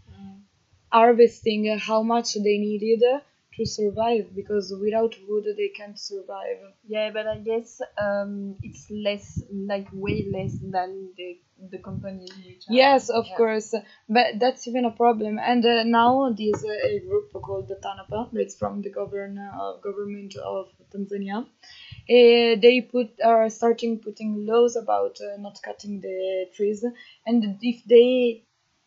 harvesting 0.92 1.68
uh, 1.70 1.78
how 1.78 2.02
much 2.02 2.34
they 2.34 2.58
needed 2.58 3.02
uh, 3.02 3.20
to 3.56 3.66
survive 3.66 4.34
because 4.34 4.72
without 4.80 5.14
wood 5.28 5.46
they 5.56 5.68
can't 5.68 5.98
survive 5.98 6.58
Yeah, 6.86 7.10
but 7.12 7.26
I 7.26 7.38
guess 7.38 7.80
um, 7.98 8.56
it's 8.62 8.90
less, 8.90 9.42
like 9.50 9.88
way 9.92 10.26
less 10.32 10.54
than 10.60 11.10
the 11.16 11.38
the 11.70 11.78
company. 11.78 12.26
Yes, 12.68 13.08
of 13.08 13.26
yeah. 13.26 13.36
course, 13.36 13.72
but 14.08 14.38
that's 14.40 14.66
even 14.66 14.84
a 14.84 14.90
problem. 14.90 15.38
And 15.38 15.64
uh, 15.64 15.84
now 15.84 16.34
there's 16.36 16.64
a, 16.64 16.96
a 16.96 17.00
group 17.00 17.32
called 17.32 17.68
the 17.68 17.76
TANAPA, 17.76 18.30
that's 18.32 18.56
from 18.56 18.82
the 18.82 18.90
govern, 18.90 19.38
uh, 19.38 19.76
government 19.76 20.34
of 20.36 20.66
Tanzania. 20.92 21.46
Uh, 22.08 22.56
they 22.60 22.80
put 22.80 23.10
are 23.24 23.48
starting 23.50 23.98
putting 23.98 24.46
laws 24.46 24.76
about 24.76 25.18
uh, 25.20 25.36
not 25.38 25.60
cutting 25.62 26.00
the 26.00 26.48
trees, 26.54 26.84
and 27.26 27.58
if 27.62 27.84
they 27.84 28.44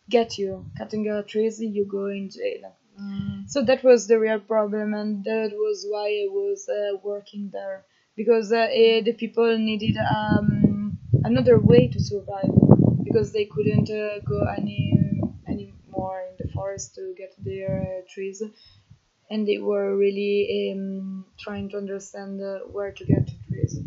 get 0.10 0.38
you 0.38 0.66
cutting 0.78 1.08
a 1.10 1.24
trees, 1.24 1.60
you 1.62 1.86
go 1.86 2.08
in 2.08 2.30
jail. 2.30 2.76
Mm. 3.00 3.50
So 3.50 3.64
that 3.64 3.84
was 3.84 4.08
the 4.08 4.20
real 4.20 4.40
problem, 4.40 4.94
and 4.94 5.24
that 5.24 5.52
was 5.54 5.86
why 5.90 6.08
I 6.08 6.28
was 6.30 6.68
uh, 6.70 6.98
working 7.04 7.50
there 7.52 7.86
because 8.16 8.52
uh, 8.52 8.68
eh, 8.72 9.02
the 9.02 9.14
people 9.14 9.58
needed 9.58 9.98
um, 9.98 10.98
another 11.24 11.60
way 11.60 11.88
to 11.88 12.00
survive 12.02 12.50
because 13.04 13.32
they 13.34 13.46
couldn't 13.46 13.90
uh, 13.90 14.20
go 14.20 14.46
any 14.58 14.94
any 15.48 15.74
more 15.90 16.22
in 16.22 16.36
the 16.40 16.52
forest 16.54 16.96
to 16.96 17.14
get 17.18 17.34
their 17.38 17.82
uh, 17.82 18.02
trees, 18.14 18.42
and 19.30 19.48
they 19.48 19.58
were 19.58 19.96
really 19.98 20.72
um, 20.74 21.25
trying 21.40 21.70
to 21.70 21.78
understand 21.78 22.42
uh, 22.42 22.60
where 22.72 22.92
to 22.92 23.06
get 23.06 23.25
the 23.25 23.38
trees. 23.50 23.80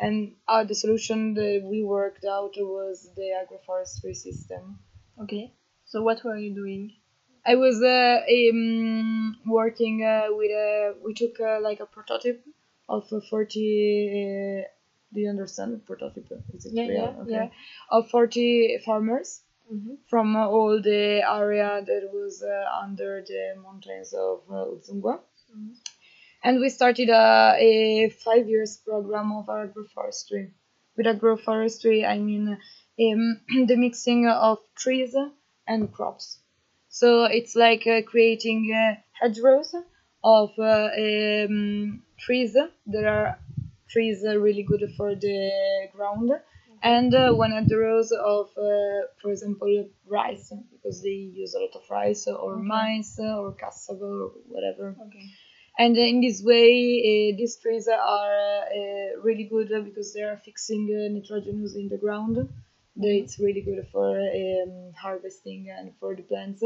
And 0.00 0.34
uh, 0.48 0.64
the 0.64 0.74
solution 0.74 1.34
that 1.34 1.62
we 1.62 1.84
worked 1.84 2.24
out 2.24 2.52
was 2.56 3.10
the 3.16 3.32
agroforestry 3.40 4.16
system. 4.16 4.78
Okay. 5.22 5.52
So 5.84 6.02
what 6.02 6.24
were 6.24 6.38
you 6.38 6.54
doing? 6.54 6.99
I 7.44 7.54
was 7.56 7.82
uh, 7.82 8.22
um, 8.36 9.36
working 9.46 10.04
uh, 10.04 10.28
with 10.30 10.50
a. 10.50 10.94
We 11.04 11.14
took 11.14 11.40
uh, 11.40 11.60
like 11.60 11.80
a 11.80 11.86
prototype 11.86 12.42
of 12.88 13.10
a 13.12 13.20
forty. 13.20 14.08
Uh, 14.20 14.68
do 15.12 15.20
you 15.20 15.28
understand 15.28 15.84
prototype? 15.86 16.30
Is 16.54 16.66
it 16.66 16.72
Yeah, 16.74 16.88
real? 16.88 17.26
yeah, 17.28 17.36
yeah. 17.36 17.48
Of 17.90 18.10
forty 18.10 18.78
farmers 18.84 19.42
Mm-hmm. 19.72 19.94
from 20.08 20.34
uh, 20.34 20.48
all 20.48 20.82
the 20.82 21.22
area 21.22 21.80
that 21.86 22.10
was 22.12 22.42
uh, 22.42 22.68
under 22.82 23.22
the 23.24 23.54
mountains 23.62 24.12
of 24.12 24.40
uh, 24.50 24.64
Udzungwa. 24.66 25.20
Mhm. 25.54 25.76
And 26.42 26.60
we 26.60 26.70
started 26.70 27.08
a, 27.08 27.54
a 27.58 28.08
five 28.10 28.48
years 28.48 28.78
program 28.78 29.30
of 29.32 29.46
agroforestry. 29.46 30.50
With 30.96 31.06
agroforestry, 31.06 32.04
I 32.04 32.18
mean 32.18 32.58
um, 33.00 33.40
the 33.68 33.76
mixing 33.76 34.26
of 34.26 34.58
trees 34.74 35.14
and 35.68 35.92
crops. 35.92 36.39
So 36.90 37.24
it's 37.24 37.54
like 37.56 37.86
uh, 37.86 38.02
creating 38.02 38.72
uh, 38.74 38.96
hedgerows 39.20 39.74
of 40.22 40.50
uh, 40.58 40.88
um, 40.98 42.02
trees 42.18 42.52
that 42.54 43.04
are 43.04 43.38
trees 43.88 44.22
really 44.24 44.62
good 44.62 44.84
for 44.96 45.14
the 45.14 45.88
ground 45.94 46.30
and 46.82 47.14
uh, 47.14 47.32
one 47.32 47.52
rows 47.70 48.12
of 48.12 48.46
uh, 48.56 49.06
for 49.20 49.30
example 49.30 49.88
rice 50.06 50.52
because 50.72 51.02
they 51.02 51.18
use 51.42 51.54
a 51.54 51.58
lot 51.60 51.74
of 51.74 51.82
rice 51.90 52.26
or 52.26 52.54
Okay. 52.54 52.62
maize 52.72 53.18
or 53.18 53.52
cassava 53.52 54.04
or 54.04 54.32
whatever 54.48 54.96
Okay. 55.06 55.26
and 55.78 55.96
in 55.96 56.20
this 56.20 56.42
way 56.42 56.70
uh, 57.10 57.36
these 57.36 57.56
trees 57.56 57.88
are 57.88 58.62
uh, 58.80 59.20
really 59.22 59.44
good 59.44 59.68
because 59.84 60.12
they 60.14 60.22
are 60.22 60.36
fixing 60.44 60.82
uh, 60.90 61.12
nitrogenous 61.14 61.74
in 61.76 61.88
the 61.88 61.98
ground 61.98 62.36
it's 62.96 63.38
really 63.38 63.60
good 63.62 63.86
for 63.92 64.18
um, 64.18 64.92
harvesting 65.00 65.68
and 65.70 65.92
for 65.98 66.14
the 66.14 66.22
plants 66.22 66.62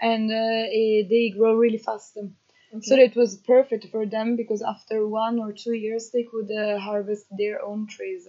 and 0.00 0.30
uh, 0.30 0.34
eh, 0.34 1.02
they 1.08 1.32
grow 1.36 1.54
really 1.54 1.78
fast 1.78 2.16
Okay. 2.16 2.82
so 2.82 2.96
it 2.96 3.14
was 3.14 3.36
perfect 3.36 3.86
for 3.90 4.04
them 4.04 4.36
because 4.36 4.60
after 4.62 5.06
one 5.06 5.38
or 5.38 5.52
two 5.52 5.74
years 5.74 6.10
they 6.10 6.24
could 6.24 6.50
uh, 6.50 6.78
harvest 6.78 7.26
their 7.38 7.62
own 7.62 7.86
trees 7.86 8.28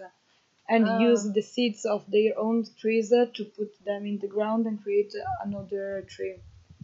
and 0.68 0.86
Ah. 0.86 0.98
use 1.00 1.24
the 1.32 1.42
seeds 1.42 1.84
of 1.84 2.04
their 2.10 2.38
own 2.38 2.64
trees 2.80 3.12
uh, 3.12 3.26
to 3.34 3.44
put 3.44 3.70
them 3.84 4.06
in 4.06 4.18
the 4.18 4.28
ground 4.28 4.66
and 4.66 4.82
create 4.82 5.12
another 5.44 6.04
tree 6.08 6.36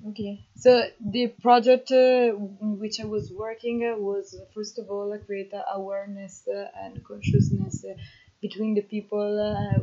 okay. 0.09 0.41
so 0.57 0.71
the 1.01 1.29
project 1.47 1.91
uh, 1.93 2.35
in 2.65 2.79
which 2.81 3.01
I 3.01 3.05
was 3.05 3.33
working 3.33 3.85
uh, 3.85 3.97
was 3.99 4.37
first 4.55 4.79
of 4.79 4.91
all 4.91 5.13
uh, 5.13 5.19
create 5.19 5.53
uh, 5.55 5.63
awareness 5.79 6.47
uh, 6.49 6.69
and 6.83 7.03
consciousness 7.05 7.85
uh, 7.85 7.95
between 8.41 8.75
the 8.75 8.83
people 8.83 9.31
uh, 9.51 9.79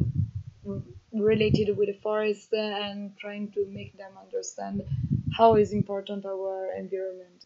related 1.13 1.75
with 1.77 1.87
the 1.87 1.99
forest 2.01 2.53
and 2.53 3.17
trying 3.17 3.51
to 3.51 3.65
make 3.67 3.97
them 3.97 4.11
understand 4.21 4.81
how 5.37 5.55
is 5.55 5.73
important 5.73 6.25
our 6.25 6.71
environment. 6.77 7.45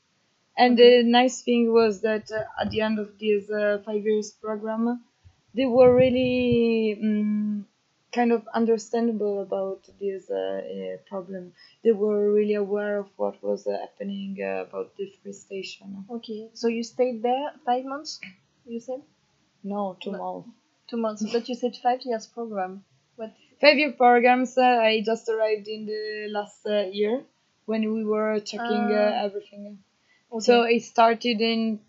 And 0.57 0.77
the 0.77 1.03
nice 1.03 1.41
thing 1.41 1.71
was 1.73 2.01
that 2.01 2.31
uh, 2.31 2.43
at 2.61 2.69
the 2.71 2.81
end 2.81 2.99
of 2.99 3.17
this 3.19 3.49
uh, 3.49 3.81
five 3.85 4.03
years 4.03 4.31
program, 4.31 5.03
they 5.55 5.65
were 5.65 5.95
really 5.95 6.99
um, 7.01 7.65
kind 8.13 8.31
of 8.31 8.47
understandable 8.53 9.41
about 9.41 9.81
this 9.99 10.29
uh, 10.29 10.35
uh, 10.35 10.97
problem 11.07 11.53
they 11.83 11.91
were 11.91 12.31
really 12.31 12.53
aware 12.53 12.99
of 12.99 13.07
what 13.17 13.41
was 13.43 13.65
uh, 13.67 13.77
happening 13.81 14.37
uh, 14.41 14.63
about 14.63 14.95
deforestation. 14.97 16.05
Okay. 16.09 16.49
So 16.53 16.67
you 16.67 16.83
stayed 16.83 17.23
there 17.23 17.51
five 17.65 17.85
months. 17.85 18.19
You 18.65 18.79
said 18.79 19.01
No, 19.63 19.97
two 20.01 20.11
No. 20.11 20.17
months. 20.19 20.49
two 20.89 20.97
months, 20.97 21.23
but 21.33 21.49
you 21.49 21.55
said 21.55 21.75
five 21.81 22.01
years 22.03 22.27
program. 22.27 22.83
What? 23.15 23.31
Five 23.61 23.77
year 23.77 23.91
programs. 23.93 24.57
Uh, 24.57 24.61
I 24.61 25.01
just 25.05 25.29
arrived 25.29 25.67
in 25.67 25.85
the 25.85 26.27
last 26.29 26.65
uh, 26.65 26.83
year 26.91 27.23
when 27.65 27.93
we 27.93 28.03
were 28.03 28.39
checking 28.39 28.91
uh, 28.91 29.11
Ah. 29.13 29.25
everything. 29.25 29.79
Okay. 30.31 30.39
So 30.47 30.63
it 30.63 30.81
started 30.83 31.39
in 31.41 31.79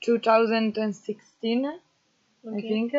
2016, 0.00 1.66
I 1.66 2.60
think, 2.60 2.94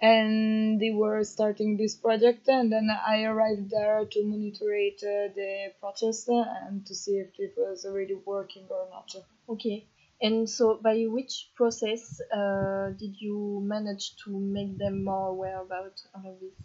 and 0.00 0.80
they 0.80 0.90
were 0.90 1.24
starting 1.24 1.76
this 1.76 1.96
project, 1.96 2.48
and 2.48 2.70
then 2.70 2.88
I 2.90 3.24
arrived 3.24 3.70
there 3.70 4.04
to 4.04 4.24
monitor 4.24 4.72
it, 4.74 5.02
uh, 5.02 5.34
the 5.34 5.72
process 5.80 6.28
uh, 6.28 6.44
and 6.66 6.86
to 6.86 6.94
see 6.94 7.18
if 7.18 7.30
it 7.38 7.54
was 7.56 7.84
already 7.84 8.14
working 8.14 8.66
or 8.70 8.86
not. 8.90 9.14
Okay. 9.48 9.84
And 10.24 10.48
so, 10.48 10.78
by 10.82 11.04
which 11.16 11.50
process 11.54 12.18
uh, 12.32 12.90
did 12.98 13.14
you 13.20 13.60
manage 13.62 14.16
to 14.24 14.30
make 14.30 14.78
them 14.78 15.04
more 15.04 15.28
aware 15.28 15.60
about 15.60 16.00
all 16.14 16.30
of 16.32 16.40
this? 16.40 16.56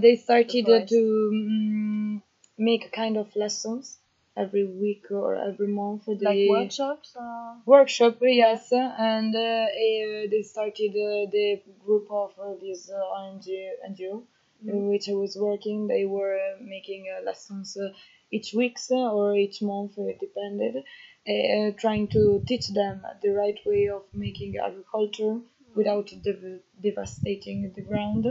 They 0.00 0.14
started 0.14 0.64
uh, 0.66 0.68
forest. 0.68 0.88
to 0.90 1.30
mm, 1.34 2.22
make 2.56 2.92
kind 2.92 3.16
of 3.16 3.34
lessons 3.34 3.98
every 4.36 4.64
week 4.64 5.06
or 5.10 5.34
every 5.34 5.66
month. 5.66 6.02
They, 6.06 6.14
Like 6.14 6.50
workshops? 6.56 7.16
Or... 7.16 7.56
workshop, 7.66 8.18
yes, 8.22 8.70
and 8.70 9.34
uh, 9.34 9.66
eh, 9.84 10.28
they 10.30 10.42
started 10.42 10.92
uh, 10.92 11.30
the 11.36 11.60
group 11.84 12.06
of 12.10 12.30
uh, 12.38 12.54
this 12.62 12.90
uh, 12.90 13.18
ONG 13.22 13.46
NGO 13.90 14.22
in 14.66 14.88
which 14.88 15.08
I 15.08 15.14
was 15.14 15.36
working. 15.36 15.88
They 15.88 16.04
were 16.04 16.34
uh, 16.34 16.62
making 16.62 17.06
uh, 17.10 17.24
lessons 17.24 17.76
uh, 17.76 17.88
each 18.30 18.54
week 18.54 18.78
uh, 18.90 19.12
or 19.12 19.36
each 19.36 19.62
month, 19.62 19.98
uh, 19.98 20.04
it 20.04 20.20
depended, 20.20 20.84
uh, 21.28 21.70
trying 21.78 22.08
to 22.08 22.42
teach 22.46 22.68
them 22.68 23.02
the 23.22 23.30
right 23.30 23.58
way 23.66 23.88
of 23.88 24.02
making 24.14 24.56
agriculture 24.58 25.40
without 25.74 26.10
dev- 26.24 26.60
devastating 26.82 27.72
the 27.76 27.82
ground 27.82 28.26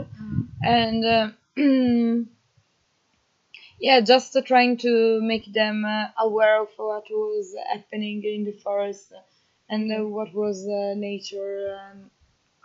and 0.62 1.04
uh, 1.04 1.30
yeah 3.80 4.00
just 4.00 4.36
uh, 4.36 4.42
trying 4.42 4.76
to 4.76 5.20
make 5.22 5.52
them 5.52 5.84
uh, 5.84 6.06
aware 6.18 6.60
of 6.62 6.68
what 6.76 7.04
was 7.10 7.54
happening 7.72 8.22
in 8.24 8.44
the 8.44 8.52
forest 8.64 9.12
and 9.68 9.90
uh, 9.92 10.04
what 10.06 10.32
was 10.34 10.66
uh, 10.68 10.94
nature 10.96 11.76
and 11.90 12.10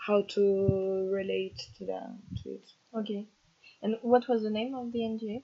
how 0.08 0.22
to 0.24 1.10
relate 1.12 1.60
to 1.78 1.86
them 1.86 2.20
to 2.44 2.50
it 2.50 2.68
Okay. 2.96 3.28
And 3.82 3.98
what 4.02 4.28
was 4.30 4.44
the 4.44 4.50
name 4.50 4.74
of 4.76 4.92
the 4.94 5.04
NGO? 5.04 5.44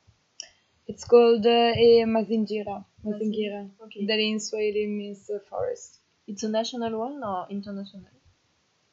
It's 0.91 1.05
called 1.13 1.45
uh, 1.45 1.74
eh, 1.86 2.05
mazingira 2.15 2.75
mazingira 3.10 3.60
Okay. 3.86 4.05
that 4.10 4.19
in 4.29 4.39
swahili 4.48 4.86
means 5.00 5.24
uh, 5.36 5.39
forest 5.51 5.91
It's 6.31 6.43
a 6.48 6.50
national 6.60 6.93
one 7.07 7.17
or 7.31 7.39
international? 7.57 8.13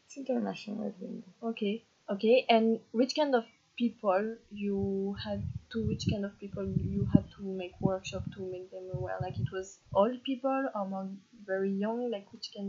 it's 0.06 0.16
international 0.22 0.78
i 0.88 0.92
think 1.00 1.24
Okay. 1.50 1.74
Okay. 2.14 2.36
And 2.54 2.66
which 2.98 3.12
kind 3.18 3.34
of 3.38 3.44
people 3.82 4.24
you 4.64 4.78
had 5.24 5.40
to 5.72 5.78
which 5.88 6.04
kind 6.12 6.24
of 6.28 6.32
people 6.42 6.66
you 6.94 7.02
had 7.14 7.24
to 7.36 7.42
make 7.60 7.74
workshop 7.88 8.24
to 8.36 8.40
make 8.54 8.66
them 8.74 8.86
aware 8.98 9.18
like 9.24 9.38
it 9.44 9.50
was 9.56 9.68
old 10.02 10.16
people 10.30 10.62
or 10.74 10.84
more 10.94 11.08
very 11.50 11.72
young 11.84 12.00
like 12.14 12.26
which 12.32 12.48
can 12.56 12.68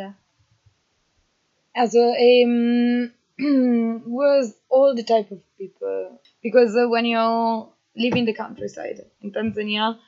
yeah 0.00 0.12
Also, 1.74 2.00
um, 2.00 3.12
was 4.06 4.54
all 4.68 4.94
the 4.94 5.04
type 5.04 5.30
of 5.30 5.40
people 5.56 6.20
because 6.42 6.74
uh, 6.76 6.88
when 6.88 7.04
you 7.06 7.18
live 7.98 8.14
in 8.16 8.24
the 8.24 8.32
countryside 8.34 9.04
in 9.22 9.32
Tanzania, 9.32 9.98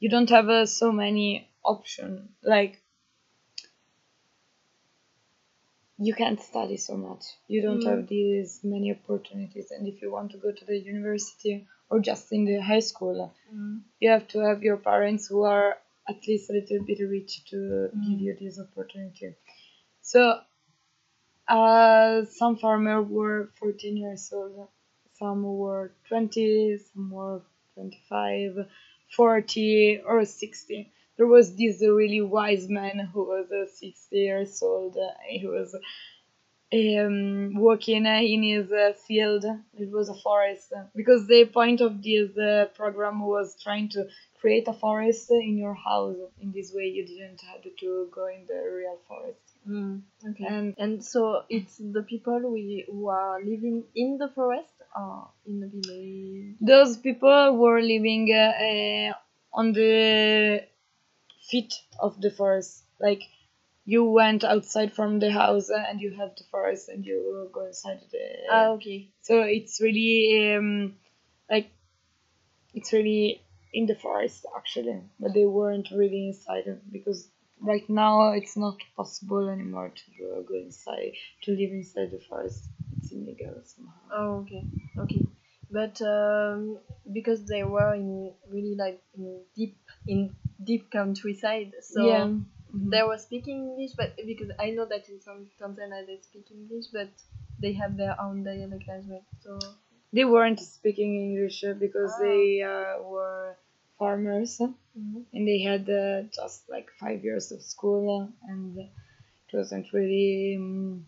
you 0.00 0.08
don't 0.10 0.30
have 0.30 0.48
uh, 0.48 0.66
so 0.66 0.92
many 0.92 1.48
options. 1.64 2.28
Like 2.42 2.82
you 5.98 6.14
can't 6.14 6.40
study 6.40 6.76
so 6.76 6.96
much. 6.96 7.24
You 7.48 7.62
don't 7.62 7.82
Mm. 7.82 7.90
have 7.90 8.06
these 8.08 8.60
many 8.64 8.88
opportunities, 8.92 9.70
and 9.70 9.86
if 9.88 10.02
you 10.02 10.10
want 10.12 10.30
to 10.32 10.38
go 10.38 10.52
to 10.52 10.64
the 10.64 10.78
university 10.78 11.66
or 11.88 12.00
just 12.00 12.32
in 12.32 12.44
the 12.44 12.58
high 12.60 12.84
school, 12.90 13.32
mm. 13.54 13.80
you 14.00 14.10
have 14.10 14.26
to 14.28 14.38
have 14.40 14.62
your 14.62 14.76
parents 14.76 15.28
who 15.28 15.42
are 15.44 15.78
at 16.08 16.26
least 16.28 16.50
a 16.50 16.52
little 16.52 16.82
bit 16.84 17.00
rich 17.16 17.32
to 17.50 17.58
give 18.06 18.18
Mm. 18.18 18.26
you 18.26 18.34
this 18.40 18.58
opportunity. 18.66 19.34
So, 20.02 20.40
uh, 21.48 22.24
some 22.24 22.56
farmer 22.56 23.02
were 23.02 23.48
14 23.58 23.96
years 23.96 24.30
old, 24.32 24.68
some 25.18 25.42
were 25.42 25.92
20, 26.08 26.78
some 26.92 27.10
were 27.10 27.42
25, 27.74 28.66
40, 29.14 30.02
or 30.06 30.24
60. 30.24 30.92
There 31.16 31.26
was 31.26 31.56
this 31.56 31.80
really 31.80 32.20
wise 32.20 32.68
man 32.68 32.98
who 33.12 33.24
was 33.24 33.50
uh, 33.50 33.70
60 33.72 34.16
years 34.16 34.62
old. 34.62 34.96
He 35.28 35.46
was 35.46 35.74
um, 36.72 37.54
working 37.54 38.06
uh, 38.06 38.20
in 38.20 38.42
his 38.42 38.70
uh, 38.70 38.92
field. 39.06 39.44
It 39.78 39.90
was 39.90 40.08
a 40.08 40.14
forest 40.14 40.72
because 40.94 41.26
the 41.26 41.46
point 41.46 41.80
of 41.80 42.02
this 42.02 42.36
uh, 42.36 42.66
program 42.74 43.20
was 43.20 43.56
trying 43.62 43.88
to 43.90 44.08
create 44.40 44.68
a 44.68 44.72
forest 44.72 45.30
in 45.30 45.56
your 45.56 45.74
house. 45.74 46.16
In 46.40 46.52
this 46.52 46.72
way, 46.74 46.86
you 46.86 47.06
didn't 47.06 47.40
have 47.42 47.62
to 47.62 48.08
go 48.12 48.26
in 48.26 48.46
the 48.46 48.60
real 48.74 48.98
forest. 49.08 49.40
Mm. 49.66 50.02
okay 50.28 50.46
And 50.46 50.74
and 50.78 51.04
so 51.04 51.42
it's 51.48 51.76
the 51.78 52.02
people 52.02 52.38
we 52.52 52.84
who 52.88 53.08
are 53.08 53.40
living 53.42 53.84
in 53.94 54.18
the 54.18 54.28
forest 54.28 54.75
or 54.96 55.28
in 55.46 55.60
the 55.60 55.68
village 55.68 56.56
those 56.60 56.96
people 56.96 57.56
were 57.56 57.80
living 57.80 58.32
uh, 58.32 58.52
uh, 58.68 59.12
on 59.52 59.72
the 59.72 60.62
feet 61.48 61.74
of 61.98 62.20
the 62.20 62.30
forest. 62.30 62.82
Like 63.00 63.22
you 63.84 64.04
went 64.04 64.44
outside 64.44 64.92
from 64.94 65.18
the 65.18 65.30
house 65.30 65.70
uh, 65.70 65.84
and 65.88 66.00
you 66.00 66.10
have 66.12 66.34
the 66.36 66.44
forest 66.50 66.88
and 66.88 67.04
you 67.04 67.48
go 67.52 67.66
inside 67.66 68.00
the. 68.12 68.24
ah 68.50 68.66
okay 68.76 69.08
So 69.22 69.42
it's 69.42 69.80
really 69.80 70.54
um, 70.54 70.96
like 71.50 71.70
it's 72.74 72.92
really 72.92 73.42
in 73.72 73.86
the 73.86 73.94
forest 73.94 74.46
actually, 74.56 75.00
but 75.20 75.34
they 75.34 75.44
weren't 75.44 75.88
really 75.90 76.28
inside 76.28 76.80
because 76.92 77.28
right 77.60 77.88
now 77.88 78.32
it's 78.32 78.56
not 78.56 78.76
possible 78.96 79.48
anymore 79.48 79.90
to 79.90 80.44
go 80.48 80.54
inside 80.54 81.14
to 81.42 81.50
live 81.52 81.70
inside 81.72 82.10
the 82.10 82.20
forest. 82.28 82.64
Illegal 83.16 83.54
somehow. 83.64 84.00
Oh, 84.18 84.30
okay, 84.42 84.62
okay. 84.98 85.22
But 85.70 86.00
um, 86.02 86.78
because 87.12 87.44
they 87.44 87.64
were 87.64 87.94
in 87.94 88.32
really 88.48 88.74
like 88.76 89.00
in 89.16 89.40
deep 89.56 89.76
in 90.06 90.34
deep 90.62 90.90
countryside, 90.90 91.72
so 91.82 92.06
yeah. 92.06 92.26
Mhm. 92.74 92.90
they 92.92 93.02
were 93.02 93.18
speaking 93.18 93.58
English. 93.70 93.92
But 93.96 94.14
because 94.30 94.50
I 94.58 94.70
know 94.70 94.86
that 94.92 95.08
in 95.08 95.20
some 95.20 95.40
Tanzania 95.60 96.06
they 96.06 96.18
speak 96.28 96.46
English, 96.50 96.86
but 96.92 97.08
they 97.60 97.72
have 97.72 97.96
their 97.96 98.14
own 98.20 98.44
dialect 98.44 98.88
as 98.88 99.04
well. 99.06 99.24
So 99.40 99.58
They 100.12 100.24
weren't 100.24 100.60
speaking 100.60 101.10
English 101.26 101.64
uh, 101.64 101.74
because 101.74 102.12
Ah. 102.16 102.22
they 102.26 102.62
uh, 102.62 103.02
were 103.12 103.56
farmers 103.98 104.60
uh, 104.60 104.70
Mhm. 104.98 105.24
and 105.34 105.48
they 105.48 105.58
had 105.70 105.90
uh, 105.90 106.22
just 106.38 106.68
like 106.74 106.88
five 107.02 107.24
years 107.28 107.50
of 107.52 107.60
school 107.62 108.04
uh, 108.18 108.50
and 108.52 108.78
it 108.78 109.56
wasn't 109.56 109.92
really. 109.92 110.56
Um, 110.60 111.06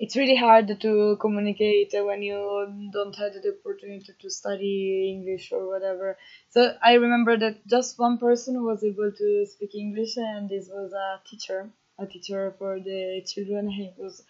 it's 0.00 0.16
really 0.16 0.36
hard 0.36 0.66
to 0.80 1.16
communicate 1.20 1.92
when 1.94 2.22
you 2.22 2.90
don't 2.92 3.14
have 3.16 3.34
the 3.34 3.54
opportunity 3.60 4.12
to 4.20 4.30
study 4.30 5.10
English 5.14 5.52
or 5.52 5.68
whatever. 5.68 6.16
So 6.48 6.74
I 6.82 6.94
remember 6.94 7.36
that 7.38 7.66
just 7.68 7.98
one 7.98 8.18
person 8.18 8.64
was 8.64 8.82
able 8.82 9.12
to 9.12 9.46
speak 9.46 9.74
English, 9.74 10.16
and 10.16 10.48
this 10.48 10.68
was 10.68 10.92
a 10.92 11.20
teacher, 11.28 11.70
a 11.98 12.06
teacher 12.06 12.54
for 12.58 12.80
the 12.80 13.22
children. 13.26 13.70
He 13.70 13.90
was 13.98 14.22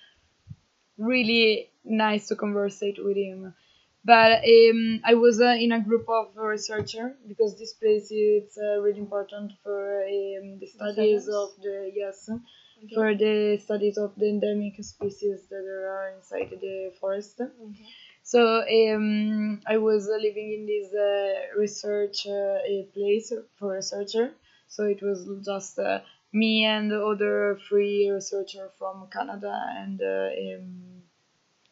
really 0.98 1.70
nice 1.84 2.28
to 2.28 2.36
conversate 2.36 3.02
with 3.02 3.16
him. 3.16 3.54
But 4.04 4.42
um, 4.44 5.00
I 5.04 5.14
was 5.14 5.40
uh, 5.40 5.56
in 5.60 5.72
a 5.72 5.80
group 5.80 6.08
of 6.08 6.34
researcher 6.36 7.16
because 7.28 7.58
this 7.58 7.74
place 7.74 8.10
is 8.10 8.56
uh, 8.58 8.80
really 8.80 8.98
important 8.98 9.52
for 9.62 10.02
um, 10.04 10.58
the 10.58 10.66
studies 10.66 11.28
of 11.28 11.50
the 11.62 11.92
yes 11.94 12.30
okay. 12.84 12.94
for 12.94 13.14
the 13.14 13.58
studies 13.62 13.98
of 13.98 14.14
the 14.16 14.28
endemic 14.28 14.82
species 14.84 15.40
that 15.50 15.64
are 15.64 16.12
inside 16.16 16.50
the 16.60 16.92
forest. 17.00 17.40
Okay. 17.40 17.86
So 18.22 18.62
um, 18.62 19.60
I 19.66 19.76
was 19.78 20.08
uh, 20.08 20.16
living 20.16 20.52
in 20.52 20.66
this 20.66 20.92
uh, 20.94 21.58
research 21.58 22.26
uh, 22.26 22.58
place 22.94 23.32
for 23.58 23.72
researcher. 23.74 24.32
So 24.68 24.84
it 24.84 25.02
was 25.02 25.26
just 25.44 25.78
uh, 25.78 26.00
me 26.32 26.64
and 26.64 26.90
the 26.90 27.04
other 27.04 27.58
three 27.68 28.08
researcher 28.10 28.70
from 28.78 29.08
Canada 29.12 29.54
and 29.76 30.00
uh, 30.00 30.30
um, 30.56 31.02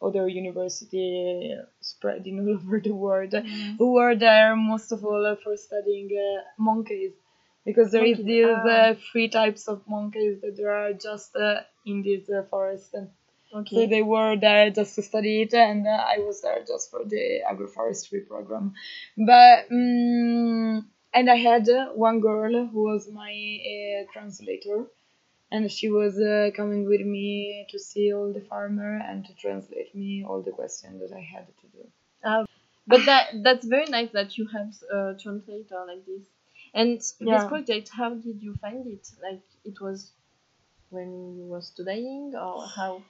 other 0.01 0.27
university 0.27 1.55
spreading 1.81 2.39
all 2.41 2.55
over 2.55 2.79
the 2.79 2.91
world 3.05 3.31
Mhm. 3.31 3.77
who 3.77 3.93
were 3.93 4.15
there 4.15 4.55
most 4.55 4.91
of 4.91 5.03
all 5.05 5.25
uh, 5.25 5.35
for 5.43 5.55
studying 5.57 6.09
uh, 6.27 6.41
monkeys 6.57 7.13
because 7.69 7.91
there 7.91 8.03
is 8.05 8.17
Monkeys, 8.17 8.25
these 8.25 8.71
uh, 8.77 8.95
three 9.11 9.29
types 9.29 9.67
of 9.67 9.87
monkeys 9.87 10.41
that 10.41 10.55
there 10.57 10.73
are 10.81 10.93
just 10.93 11.35
uh, 11.35 11.61
in 11.85 12.01
this 12.03 12.29
uh, 12.29 12.43
forest. 12.49 12.91
So 12.91 13.07
Okay. 13.61 13.85
they 13.87 14.03
were 14.03 14.35
there 14.37 14.69
just 14.69 14.93
to 14.95 15.01
study 15.01 15.41
it, 15.43 15.53
and 15.55 15.87
uh, 15.87 15.91
I 16.13 16.17
was 16.19 16.41
there 16.41 16.59
just 16.71 16.91
for 16.91 17.01
the 17.13 17.23
agroforestry 17.51 18.21
program. 18.27 18.73
But 19.31 19.57
um, 19.71 20.87
and 21.17 21.29
I 21.35 21.37
had 21.49 21.67
uh, 21.67 21.87
one 22.07 22.19
girl 22.19 22.53
who 22.71 22.81
was 22.91 23.09
my 23.21 23.33
uh, 23.73 24.11
translator, 24.13 24.79
and 25.51 25.71
she 25.77 25.89
was 25.89 26.19
uh, 26.19 26.51
coming 26.59 26.85
with 26.87 27.01
me 27.15 27.65
to 27.71 27.79
see 27.79 28.13
all 28.13 28.31
the 28.33 28.45
farmer 28.53 28.93
and 29.09 29.25
to 29.27 29.33
translate 29.43 29.95
me 29.95 30.23
all 30.27 30.41
the 30.43 30.51
questions 30.61 31.01
that 31.01 31.15
I 31.15 31.21
had 31.35 31.47
to 31.61 31.67
do. 31.77 31.83
But 32.87 33.05
that 33.05 33.27
that's 33.43 33.65
very 33.65 33.85
nice 33.85 34.11
that 34.11 34.37
you 34.37 34.47
have 34.47 34.73
a 34.91 35.15
translator 35.17 35.85
like 35.87 36.05
this. 36.05 36.25
And 36.73 37.01
Yeah. 37.19 37.33
this 37.33 37.47
project, 37.47 37.89
how 37.89 38.09
did 38.15 38.41
you 38.41 38.55
find 38.55 38.87
it? 38.87 39.07
Like 39.21 39.43
it 39.65 39.79
was 39.81 40.11
when 40.89 41.37
you 41.37 41.45
were 41.45 41.61
studying, 41.61 42.33
or 42.35 42.67
how? 42.67 43.03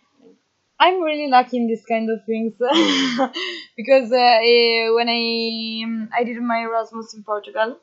I'm 0.80 1.02
really 1.02 1.28
lucky 1.30 1.58
in 1.58 1.68
this 1.68 1.86
kind 1.86 2.10
of 2.10 2.26
things 2.26 2.54
because 3.78 4.12
uh, 4.12 4.40
eh, 4.42 4.90
when 4.92 5.10
I 5.10 5.84
um, 5.86 6.10
I 6.18 6.24
did 6.24 6.38
my 6.42 6.60
Erasmus 6.62 7.14
in 7.14 7.24
Portugal 7.24 7.78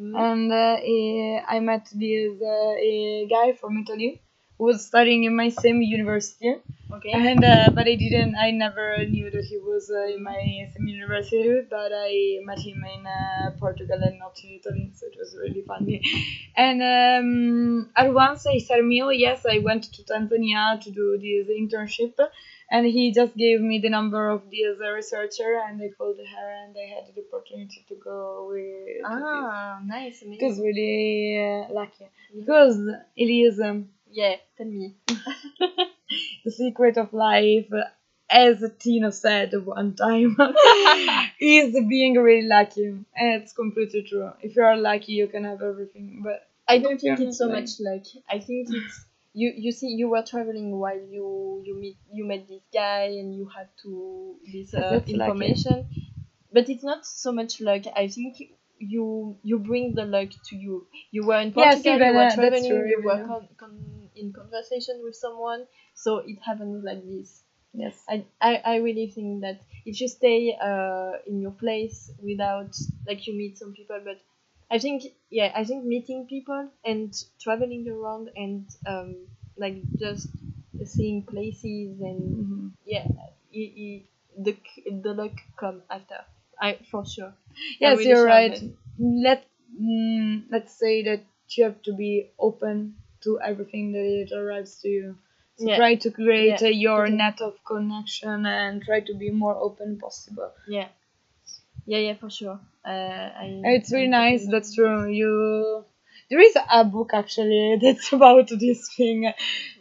mm, 0.00 0.14
and 0.24 0.52
uh, 0.52 0.76
eh, 0.82 1.42
I 1.48 1.60
met 1.60 1.88
this 1.94 2.42
uh, 2.42 2.74
guy 3.34 3.52
from 3.54 3.78
Italy 3.78 4.20
was 4.58 4.86
studying 4.86 5.24
in 5.24 5.34
my 5.34 5.48
same 5.48 5.82
university 5.82 6.54
okay. 6.92 7.10
and 7.12 7.44
uh, 7.44 7.70
but 7.74 7.86
I 7.88 7.94
didn't 7.96 8.36
I 8.36 8.50
never 8.52 9.04
knew 9.04 9.30
that 9.30 9.44
he 9.44 9.58
was 9.58 9.90
uh, 9.90 10.14
in 10.14 10.22
my 10.22 10.68
same 10.72 10.86
university 10.86 11.62
but 11.68 11.90
I 11.92 12.38
met 12.44 12.58
him 12.60 12.84
in 12.94 13.06
uh, 13.06 13.50
Portugal 13.58 13.98
and 14.02 14.18
not 14.18 14.38
in 14.44 14.60
Italy 14.60 14.92
so 14.94 15.06
it 15.06 15.16
was 15.18 15.36
really 15.40 15.62
funny 15.62 16.00
and 16.56 16.82
um, 16.82 17.90
at 17.96 18.12
once 18.12 18.46
I 18.46 18.58
said 18.58 18.84
me 18.84 19.02
oh 19.02 19.10
yes 19.10 19.44
I 19.44 19.58
went 19.58 19.92
to 19.94 20.02
Tanzania 20.04 20.80
to 20.82 20.90
do 20.90 21.18
this 21.18 21.48
internship 21.48 22.14
and 22.70 22.86
he 22.86 23.12
just 23.12 23.36
gave 23.36 23.60
me 23.60 23.78
the 23.78 23.90
number 23.90 24.30
of 24.30 24.42
this 24.50 24.78
researcher 24.80 25.60
and 25.66 25.80
I 25.82 25.90
called 25.96 26.16
her 26.16 26.50
and 26.64 26.74
I 26.76 26.94
had 26.94 27.14
the 27.14 27.22
opportunity 27.28 27.84
to 27.88 27.94
go 27.96 28.48
with. 28.50 29.04
Ah, 29.04 29.80
nice. 29.84 30.22
It 30.22 30.42
was 30.42 30.58
really 30.58 31.38
uh, 31.38 31.72
lucky 31.72 32.04
Yeah. 32.04 32.40
because 32.40 32.78
it 33.16 33.24
is 33.26 33.60
um, 33.60 33.90
Yeah, 34.14 34.36
tell 34.56 34.66
me. 34.68 34.94
the 36.44 36.50
secret 36.52 36.96
of 36.98 37.12
life, 37.12 37.66
uh, 37.72 37.82
as 38.30 38.62
Tina 38.78 39.10
said 39.10 39.52
one 39.64 39.96
time, 39.96 40.36
is 41.40 41.74
being 41.88 42.14
really 42.14 42.46
lucky. 42.46 42.84
And 42.86 43.42
it's 43.42 43.52
completely 43.52 44.02
true. 44.02 44.30
If 44.40 44.54
you 44.54 44.62
are 44.62 44.76
lucky, 44.76 45.14
you 45.14 45.26
can 45.26 45.42
have 45.42 45.62
everything. 45.62 46.20
But 46.22 46.46
I 46.68 46.78
don't 46.78 47.00
think 47.00 47.18
it's 47.18 47.38
so 47.38 47.48
much 47.48 47.80
luck. 47.80 48.02
I 48.30 48.38
think 48.38 48.68
it's 48.70 49.04
you. 49.32 49.52
You 49.56 49.72
see, 49.72 49.88
you 49.88 50.08
were 50.08 50.22
traveling 50.22 50.78
while 50.78 51.00
you 51.10 51.62
you 51.64 51.74
meet 51.74 51.96
you 52.12 52.24
met 52.24 52.46
this 52.46 52.62
guy 52.72 53.06
and 53.18 53.34
you 53.34 53.48
had 53.48 53.66
to 53.82 54.36
this 54.52 54.72
uh, 54.74 54.90
That's 54.90 55.10
lucky. 55.10 55.14
information, 55.14 55.88
but 56.52 56.68
it's 56.68 56.84
not 56.84 57.04
so 57.04 57.32
much 57.32 57.60
luck. 57.60 57.82
I 57.96 58.06
think 58.06 58.36
you 58.78 59.36
you 59.42 59.58
bring 59.58 59.94
the 59.94 60.04
luck 60.04 60.28
to 60.50 60.56
you. 60.56 60.86
You 61.10 61.26
were 61.26 61.40
in 61.40 61.52
Portugal. 61.52 61.98
you 61.98 62.04
uh, 62.04 62.12
were 62.14 62.30
traveling. 62.30 62.64
true, 62.64 62.88
you 62.88 63.02
were 63.04 63.26
con- 63.26 63.48
con- 63.56 64.03
in 64.16 64.32
conversation 64.32 65.00
with 65.02 65.14
someone, 65.14 65.66
so 65.94 66.18
it 66.18 66.38
happens 66.44 66.84
like 66.84 67.04
this. 67.06 67.42
Yes. 67.72 68.04
I, 68.08 68.24
I, 68.40 68.60
I 68.64 68.76
really 68.76 69.08
think 69.08 69.40
that 69.42 69.60
if 69.84 70.00
you 70.00 70.08
stay 70.08 70.56
uh, 70.60 71.12
in 71.26 71.40
your 71.40 71.50
place 71.50 72.10
without 72.22 72.74
like 73.06 73.26
you 73.26 73.34
meet 73.36 73.58
some 73.58 73.72
people 73.72 74.00
but 74.04 74.16
I 74.70 74.78
think 74.78 75.02
yeah 75.30 75.50
I 75.54 75.64
think 75.64 75.84
meeting 75.84 76.26
people 76.26 76.68
and 76.84 77.12
traveling 77.40 77.88
around 77.88 78.30
and 78.36 78.64
um, 78.86 79.26
like 79.56 79.74
just 79.98 80.28
seeing 80.84 81.22
places 81.22 82.00
and 82.00 82.20
Mhm. 82.44 82.72
yeah 82.84 83.06
i 83.54 83.62
i 83.86 84.02
the 84.46 84.52
the 85.06 85.12
luck 85.14 85.36
come 85.56 85.82
after 85.90 86.20
I 86.60 86.78
for 86.90 87.04
sure 87.04 87.32
Yes, 87.80 87.98
really 87.98 88.10
you're 88.10 88.24
right. 88.24 88.52
that. 88.52 88.62
Let 88.98 89.44
mm, 89.80 90.44
let's 90.50 90.72
say 90.78 91.02
that 91.02 91.22
you 91.56 91.64
have 91.64 91.80
to 91.82 91.92
be 91.92 92.30
open 92.38 92.94
to 93.24 93.40
everything 93.40 93.92
that 93.92 94.04
it 94.22 94.32
arrives 94.32 94.80
to 94.82 94.88
you. 94.88 95.16
So 95.56 95.66
Yeah. 95.68 95.76
try 95.76 95.94
to 95.96 96.10
create 96.10 96.60
Yeah, 96.62 96.68
your 96.68 97.02
totally. 97.04 97.16
net 97.18 97.40
of 97.40 97.54
connection 97.64 98.46
and 98.46 98.82
try 98.82 99.00
to 99.00 99.14
be 99.14 99.30
more 99.30 99.56
open 99.56 99.98
possible. 99.98 100.52
yeah 100.66 100.88
yeah 101.86 101.98
yeah 101.98 102.14
for 102.14 102.30
sure 102.30 102.58
uh, 102.84 103.28
I, 103.42 103.60
It's 103.76 103.92
really 103.92 104.08
nice. 104.08 104.46
That's 104.46 104.74
true. 104.74 105.08
You 105.10 105.84
there 106.30 106.40
is 106.40 106.54
a 106.70 106.84
book 106.84 107.10
actually 107.14 107.78
that's 107.82 108.12
about 108.12 108.48
this 108.48 108.90
thing. 108.96 109.32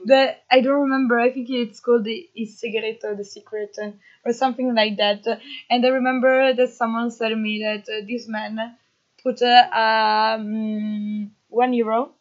That 0.06 0.43
I 0.49 0.62
don't 0.62 0.84
remember. 0.84 1.19
I 1.19 1.32
think 1.32 1.49
it's 1.49 1.79
called 1.82 2.06
the 2.06 2.29
Il 2.36 2.47
Segreto, 2.47 3.15
the 3.15 3.25
Secret, 3.25 3.75
uh, 3.82 3.91
or 4.25 4.32
something 4.34 4.73
like 4.73 4.97
that. 4.97 5.25
And 5.69 5.86
I 5.86 5.89
remember 5.89 6.53
that 6.53 6.69
someone 6.69 7.12
said 7.12 7.29
to 7.29 7.36
me 7.36 7.62
that 7.63 7.84
uh, 7.91 8.06
this 8.08 8.27
man 8.27 8.75
put 9.21 9.41
uh, 9.41 9.67
um, 9.84 11.32
one 11.49 11.73
euro 11.73 12.12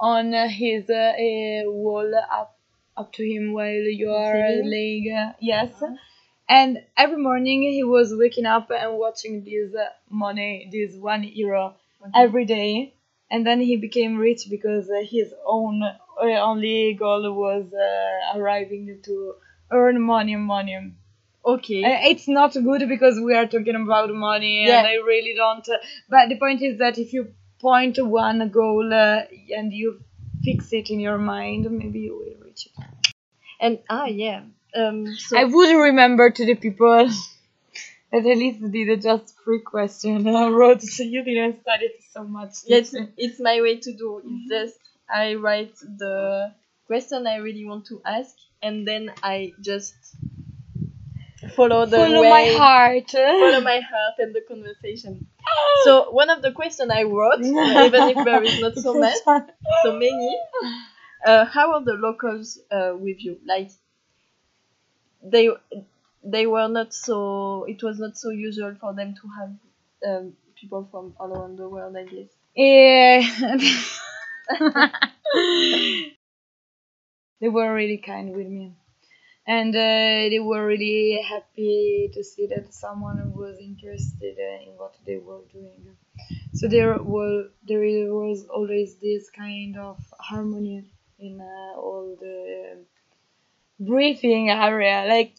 on 0.00 0.32
his 0.48 0.88
uh, 0.90 1.12
wall 1.66 2.12
up 2.40 2.56
up 2.96 3.12
to 3.12 3.22
him 3.24 3.52
while 3.52 3.88
you 4.00 4.10
are 4.10 4.42
laying. 4.64 5.12
Uh, 5.16 5.32
yes. 5.40 5.70
And 6.48 6.82
every 6.96 7.16
morning 7.18 7.62
he 7.62 7.84
was 7.84 8.12
waking 8.14 8.44
up 8.46 8.70
and 8.70 8.98
watching 8.98 9.44
this 9.44 9.74
uh, 9.74 9.88
money, 10.10 10.68
this 10.72 10.96
one 10.96 11.22
euro, 11.24 11.76
Okay. 12.02 12.10
every 12.14 12.44
day. 12.44 12.94
And 13.30 13.46
then 13.46 13.60
he 13.60 13.76
became 13.76 14.16
rich 14.18 14.48
because 14.50 14.90
uh, 14.90 15.04
his 15.08 15.32
own 15.46 15.82
uh, 15.84 15.94
only 16.50 16.94
goal 16.94 17.32
was 17.32 17.66
uh, 17.72 18.38
arriving 18.38 18.98
to 19.04 19.34
earn 19.70 20.00
money, 20.00 20.34
money. 20.36 20.92
okay 21.44 21.82
Uh, 21.84 21.98
it's 22.10 22.26
not 22.28 22.52
good 22.54 22.88
because 22.88 23.20
we 23.20 23.34
are 23.34 23.46
talking 23.46 23.76
about 23.76 24.10
money, 24.12 24.66
Yeah. 24.66 24.78
and 24.78 24.86
I 24.86 24.94
really 25.12 25.34
don't. 25.36 25.68
Uh, 25.68 25.78
but 26.08 26.28
the 26.28 26.36
point 26.36 26.60
is 26.62 26.78
that 26.78 26.98
if 26.98 27.12
you 27.12 27.32
point 27.60 27.98
one 28.02 28.48
goal 28.48 28.92
uh, 28.92 29.22
and 29.56 29.72
you 29.72 30.00
fix 30.44 30.72
it 30.72 30.90
in 30.90 31.00
your 31.00 31.18
mind, 31.18 31.70
maybe 31.70 32.00
you 32.00 32.14
will 32.14 32.44
reach 32.46 32.66
it. 32.66 32.72
and 33.60 33.78
ah 33.88 34.06
yeah 34.06 34.42
um 34.74 35.14
so 35.14 35.38
I 35.38 35.44
would 35.44 35.74
remember 35.76 36.30
to 36.30 36.46
the 36.46 36.54
people 36.54 37.08
that 38.12 38.26
at 38.26 38.38
least 38.42 38.60
did 38.72 39.02
just 39.02 39.34
free 39.44 39.60
question 39.60 40.26
I 40.44 40.48
wrote, 40.48 40.82
so 40.82 41.02
you 41.02 41.22
didn't 41.24 41.60
study 41.62 41.86
it 41.86 42.00
so 42.12 42.24
much. 42.24 42.54
yeah, 42.66 42.78
it's, 42.78 42.94
it's 43.16 43.40
my 43.40 43.60
way 43.60 43.76
to 43.76 43.92
do 43.92 44.22
it's 44.24 44.48
just 44.48 44.80
I 45.12 45.34
write 45.34 45.76
the 46.02 46.54
question 46.86 47.26
I 47.26 47.36
really 47.36 47.64
want 47.64 47.86
to 47.86 48.00
ask 48.04 48.34
and 48.62 48.86
then 48.86 49.12
I 49.22 49.52
just 49.60 49.94
follow 51.54 51.86
the 51.86 51.96
follow 51.96 52.20
way 52.22 52.30
my 52.30 52.58
heart. 52.58 53.10
follow 53.10 53.60
my 53.60 53.80
heart 53.80 54.14
and 54.18 54.34
the 54.34 54.40
conversation 54.48 55.26
so 55.84 56.10
one 56.10 56.30
of 56.30 56.42
the 56.42 56.52
questions 56.52 56.90
I 56.90 57.02
wrote 57.04 57.40
even 57.44 58.08
if 58.14 58.24
there 58.24 58.42
is 58.42 58.60
not 58.60 58.74
so 58.76 58.94
much 59.04 59.16
so 59.84 59.92
many 59.92 60.38
uh, 61.26 61.44
how 61.44 61.74
are 61.74 61.84
the 61.84 61.94
locals 61.94 62.58
uh, 62.70 62.92
with 62.98 63.22
you 63.24 63.38
like 63.46 63.70
they 65.22 65.48
they 66.24 66.46
were 66.46 66.68
not 66.68 66.92
so 66.94 67.64
it 67.64 67.82
was 67.82 67.98
not 67.98 68.16
so 68.16 68.30
usual 68.30 68.74
for 68.80 68.94
them 68.94 69.14
to 69.14 69.28
have 69.38 69.50
um, 70.08 70.32
people 70.58 70.86
from 70.90 71.14
all 71.18 71.32
around 71.32 71.56
the 71.58 71.68
world 71.68 71.96
i 71.96 72.04
guess 72.04 72.28
Yeah. 72.54 73.22
they 77.40 77.48
were 77.48 77.72
really 77.72 77.98
kind 77.98 78.34
with 78.34 78.46
me. 78.48 78.74
And 79.46 79.74
uh, 79.74 80.28
they 80.32 80.38
were 80.40 80.66
really 80.66 81.20
happy 81.22 82.10
to 82.14 82.22
see 82.24 82.46
that 82.46 82.72
someone 82.72 83.32
was 83.34 83.58
interested 83.58 84.38
in 84.38 84.72
what 84.76 84.94
they 85.06 85.18
were 85.18 85.42
doing. 85.52 85.96
So 86.54 86.68
there 86.68 86.96
was 87.02 87.50
there 87.66 87.80
was 88.14 88.46
always 88.46 88.96
this 88.96 89.30
kind 89.30 89.76
of 89.78 89.98
harmony 90.20 90.84
in 91.18 91.40
uh, 91.40 91.78
all 91.80 92.16
the 92.20 92.84
briefing 93.78 94.50
area. 94.50 95.04
Like 95.08 95.34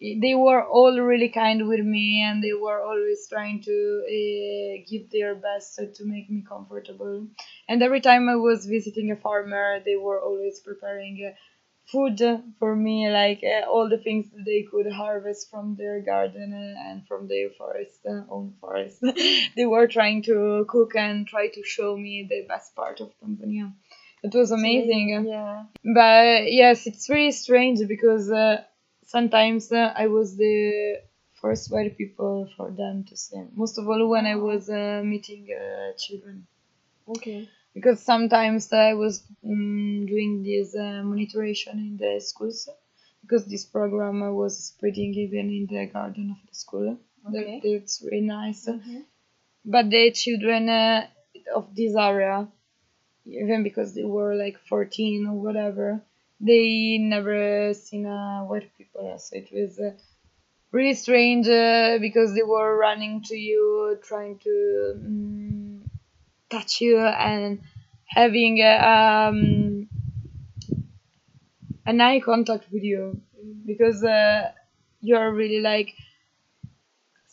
they 0.00 0.34
were 0.34 0.64
all 0.66 0.98
really 1.00 1.28
kind 1.28 1.68
with 1.68 1.80
me 1.80 2.22
and 2.22 2.42
they 2.42 2.54
were 2.54 2.82
always 2.82 3.28
trying 3.28 3.62
to 3.62 3.76
uh, 4.06 4.84
give 4.90 5.10
their 5.10 5.34
best 5.34 5.78
to 5.96 6.04
make 6.04 6.30
me 6.30 6.42
comfortable 6.48 7.26
and 7.68 7.82
every 7.82 8.00
time 8.00 8.28
i 8.28 8.36
was 8.36 8.66
visiting 8.66 9.10
a 9.12 9.16
farmer 9.16 9.80
they 9.84 9.96
were 9.96 10.20
always 10.20 10.60
preparing 10.60 11.32
food 11.90 12.20
for 12.58 12.76
me 12.76 13.10
like 13.10 13.42
uh, 13.44 13.68
all 13.68 13.88
the 13.88 13.98
things 13.98 14.30
that 14.30 14.44
they 14.44 14.62
could 14.70 14.90
harvest 14.90 15.50
from 15.50 15.76
their 15.76 16.00
garden 16.00 16.52
uh, 16.52 16.88
and 16.88 17.06
from 17.06 17.28
their 17.28 17.50
forest 17.50 18.00
uh, 18.08 18.22
own 18.30 18.54
forest. 18.60 19.02
They 19.56 19.66
were 19.66 19.86
trying 19.86 20.22
to 20.24 20.64
cook 20.68 20.94
and 20.96 21.26
try 21.26 21.48
to 21.48 21.62
show 21.64 21.96
me 21.96 22.26
the 22.28 22.42
best 22.48 22.74
part 22.74 23.00
of 23.00 23.10
tanzania. 23.20 23.72
It 24.22 24.34
was 24.34 24.50
amazing. 24.50 25.26
yeah. 25.26 25.64
But 25.82 26.52
yes, 26.52 26.86
it's 26.86 27.08
really 27.08 27.32
strange 27.32 27.80
because 27.88 28.30
uh, 28.30 28.62
sometimes 29.06 29.72
uh, 29.72 29.92
I 29.96 30.06
was 30.08 30.36
the 30.36 31.00
first 31.40 31.70
white 31.72 31.96
people 31.96 32.48
for 32.56 32.70
them 32.70 33.04
to 33.08 33.16
see. 33.16 33.42
Most 33.54 33.78
of 33.78 33.88
all 33.88 34.08
when 34.08 34.26
I 34.26 34.36
was 34.36 34.68
uh, 34.68 35.00
meeting 35.04 35.48
uh, 35.60 35.96
children, 35.96 36.46
okay 37.08 37.48
because 37.74 38.00
sometimes 38.02 38.72
I 38.72 38.94
was 38.94 39.22
mm, 39.44 40.06
doing 40.06 40.42
this 40.42 40.74
uh, 40.74 41.02
monitoration 41.04 41.78
in 41.78 41.96
the 41.96 42.20
schools. 42.20 42.68
Because 43.22 43.44
this 43.46 43.64
program 43.66 44.20
was 44.34 44.64
spreading 44.64 45.14
even 45.14 45.50
in 45.50 45.66
the 45.66 45.86
garden 45.86 46.30
of 46.30 46.48
the 46.48 46.54
school. 46.54 46.98
Okay. 47.28 47.60
That, 47.62 47.68
it's 47.68 48.02
really 48.02 48.22
nice. 48.26 48.66
Mhm. 48.66 49.04
But 49.64 49.90
the 49.90 50.10
children 50.12 50.68
uh, 50.68 51.06
of 51.54 51.74
this 51.74 51.94
area, 51.96 52.48
even 53.26 53.62
because 53.62 53.94
they 53.94 54.04
were 54.04 54.34
like 54.34 54.58
14 54.68 55.26
or 55.26 55.34
whatever, 55.46 56.02
they 56.40 56.98
never 56.98 57.72
seen 57.74 58.06
uh, 58.06 58.42
white 58.44 58.70
people. 58.76 59.18
So 59.18 59.36
it 59.36 59.48
was 59.52 59.78
uh, 59.78 59.92
really 60.72 60.94
strange 60.94 61.48
uh, 61.48 61.98
because 62.00 62.34
they 62.34 62.42
were 62.42 62.76
running 62.76 63.22
to 63.24 63.36
you, 63.36 63.98
trying 64.02 64.38
to 64.40 64.50
mm, 64.98 65.59
touch 66.50 66.80
you 66.80 66.98
and 66.98 67.60
having 68.06 68.62
um, 68.62 69.88
an 71.86 72.00
eye 72.00 72.20
contact 72.20 72.66
with 72.72 72.82
you. 72.82 73.20
Because 73.66 74.04
uh, 74.04 74.52
you're 75.00 75.32
really 75.32 75.60
like 75.60 75.94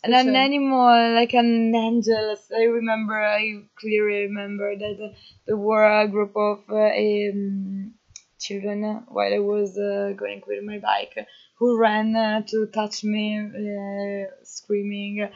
and 0.04 0.14
an 0.14 0.36
animal 0.36 1.14
like 1.16 1.34
an 1.34 1.74
angel. 1.76 2.36
I 2.56 2.64
remember 2.64 3.18
i 3.20 3.62
clearly 3.80 4.28
remember 4.28 4.76
that 4.76 4.98
uh, 5.04 5.14
there 5.46 5.58
were 5.58 5.86
a 5.86 6.08
group 6.08 6.34
of 6.36 6.60
uh, 6.70 6.76
um, 6.76 7.94
children 8.40 9.04
while 9.08 9.34
i 9.34 9.40
was 9.40 9.78
uh, 9.78 10.14
going 10.16 10.42
with 10.48 10.64
my 10.64 10.80
bike 10.80 11.16
who 11.56 11.78
ran 11.80 12.16
uh, 12.16 12.42
to 12.52 12.68
touch 12.68 13.04
me 13.04 13.26
uh, 13.40 14.26
screaming 14.44 15.28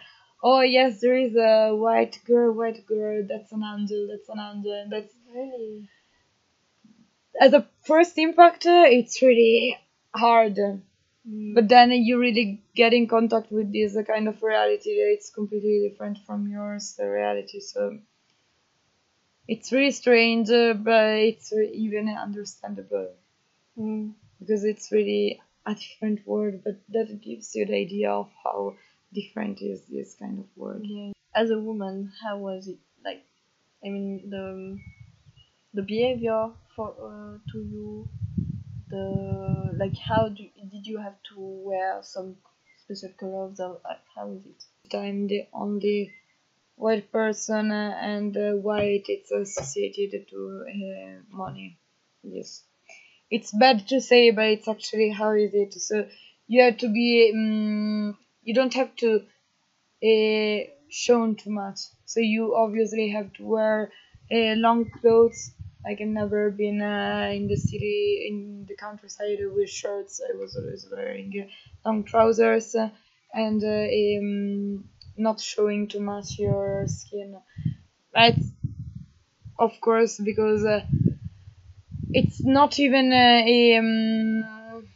oh 0.44 0.62
yes 0.62 1.00
there 1.02 1.16
is 1.18 1.36
a 1.36 1.74
white 1.76 2.20
girl 2.26 2.52
white 2.54 2.86
girl 2.86 3.26
that's 3.28 3.52
an 3.52 3.64
angel 3.64 4.08
that's 4.10 4.30
an 4.30 4.40
angel 4.40 4.74
and 4.74 4.92
that's 4.92 5.14
really 5.34 5.90
as 7.42 7.54
a 7.54 7.68
first 7.84 8.18
impact 8.18 8.64
it's 8.66 9.22
really 9.22 9.78
hard 10.16 10.58
Mm. 11.24 11.54
but 11.54 11.68
then 11.70 11.92
you 11.92 12.18
really 12.20 12.64
get 12.74 12.94
in 12.94 13.06
contact 13.08 13.52
with 13.52 13.72
this 13.72 13.96
kind 14.08 14.28
of 14.28 14.42
reality 14.42 14.96
that 14.98 15.12
it's 15.14 15.30
completely 15.30 15.88
different 15.88 16.18
from 16.26 16.48
yours 16.48 16.96
the 16.98 17.08
reality 17.08 17.60
so 17.60 18.00
it's 19.48 19.72
really 19.72 19.92
strange 19.92 20.50
uh, 20.50 20.74
but 20.74 21.10
it's 21.30 21.52
even 21.54 22.10
understandable 22.10 23.10
Mm. 23.78 24.14
because 24.40 24.64
it's 24.66 24.92
really 24.92 25.42
a 25.66 25.76
different 25.76 26.26
world 26.28 26.62
but 26.66 26.78
that 26.90 27.22
gives 27.22 27.56
you 27.56 27.66
the 27.66 27.76
idea 27.76 28.12
of 28.12 28.30
how 28.44 28.76
different 29.14 29.62
is 29.62 29.82
this 29.90 30.16
kind 30.16 30.40
of 30.40 30.46
world 30.56 30.82
Yeah. 30.84 31.12
As 31.34 31.50
a 31.50 31.60
woman, 31.60 32.12
how 32.22 32.38
was 32.40 32.68
it 32.68 32.80
like? 33.06 33.24
I 33.86 33.90
mean, 33.90 34.30
the 34.30 34.78
the 35.74 35.82
behavior 35.82 36.52
for 36.76 36.90
uh, 36.90 37.38
to 37.52 37.58
you, 37.60 38.08
the 38.90 39.74
like 39.78 39.96
how 39.98 40.30
do 40.30 40.44
did 40.72 40.86
you 40.86 40.98
have 41.00 41.16
to 41.30 41.36
wear 41.40 42.00
some 42.04 42.36
special 42.84 43.10
clothes 43.18 43.60
or 43.60 43.80
uh, 43.86 43.96
how 44.16 44.30
is 44.32 44.46
it? 44.46 44.96
I'm 44.96 45.28
the 45.28 45.48
only 45.54 46.12
white 46.76 47.12
person 47.12 47.72
uh, 47.72 47.98
and 48.02 48.36
uh, 48.36 48.52
white 48.54 49.06
it's 49.08 49.32
associated 49.32 50.28
to 50.30 50.66
uh, 50.68 51.36
money 51.38 51.78
yes 52.24 52.64
it's 53.30 53.52
bad 53.58 53.88
to 53.88 54.02
say 54.02 54.32
but 54.32 54.46
it's 54.46 54.68
actually 54.68 55.10
how 55.10 55.32
is 55.32 55.54
it 55.54 55.74
so 55.74 56.08
you 56.48 56.64
have 56.64 56.78
to 56.78 56.90
be 56.90 57.32
um, 57.34 58.18
you 58.44 58.54
don't 58.54 58.74
have 58.74 58.96
to 58.98 59.22
uh, 60.04 60.60
shown 60.90 61.36
too 61.36 61.52
much. 61.52 61.80
So 62.06 62.20
you 62.20 62.56
obviously 62.56 63.10
have 63.10 63.34
to 63.34 63.44
wear 63.46 63.92
uh, 64.32 64.56
long 64.58 64.90
clothes. 64.90 65.52
Like 65.84 66.02
I've 66.02 66.08
never 66.08 66.52
been 66.52 66.82
uh, 66.82 67.32
in 67.34 67.48
the 67.48 67.56
city 67.56 68.28
in 68.30 68.66
the 68.68 68.76
countryside 68.76 69.40
with 69.56 69.70
shirts. 69.70 70.22
I 70.22 70.38
was 70.38 70.56
always 70.56 70.88
wearing 70.92 71.34
uh, 71.42 71.50
long 71.90 72.04
trousers 72.04 72.76
and 73.34 73.64
uh, 73.64 73.88
um, 74.00 74.86
not 75.18 75.40
showing 75.42 75.88
too 75.88 76.02
much 76.02 76.38
your 76.40 76.86
skin. 76.88 77.38
But 78.14 78.36
of 79.60 79.80
course 79.80 80.20
because 80.20 80.66
uh, 80.66 80.82
it's 82.14 82.44
not 82.44 82.80
even 82.80 83.12
uh, 83.12 83.80
um, 83.80 84.88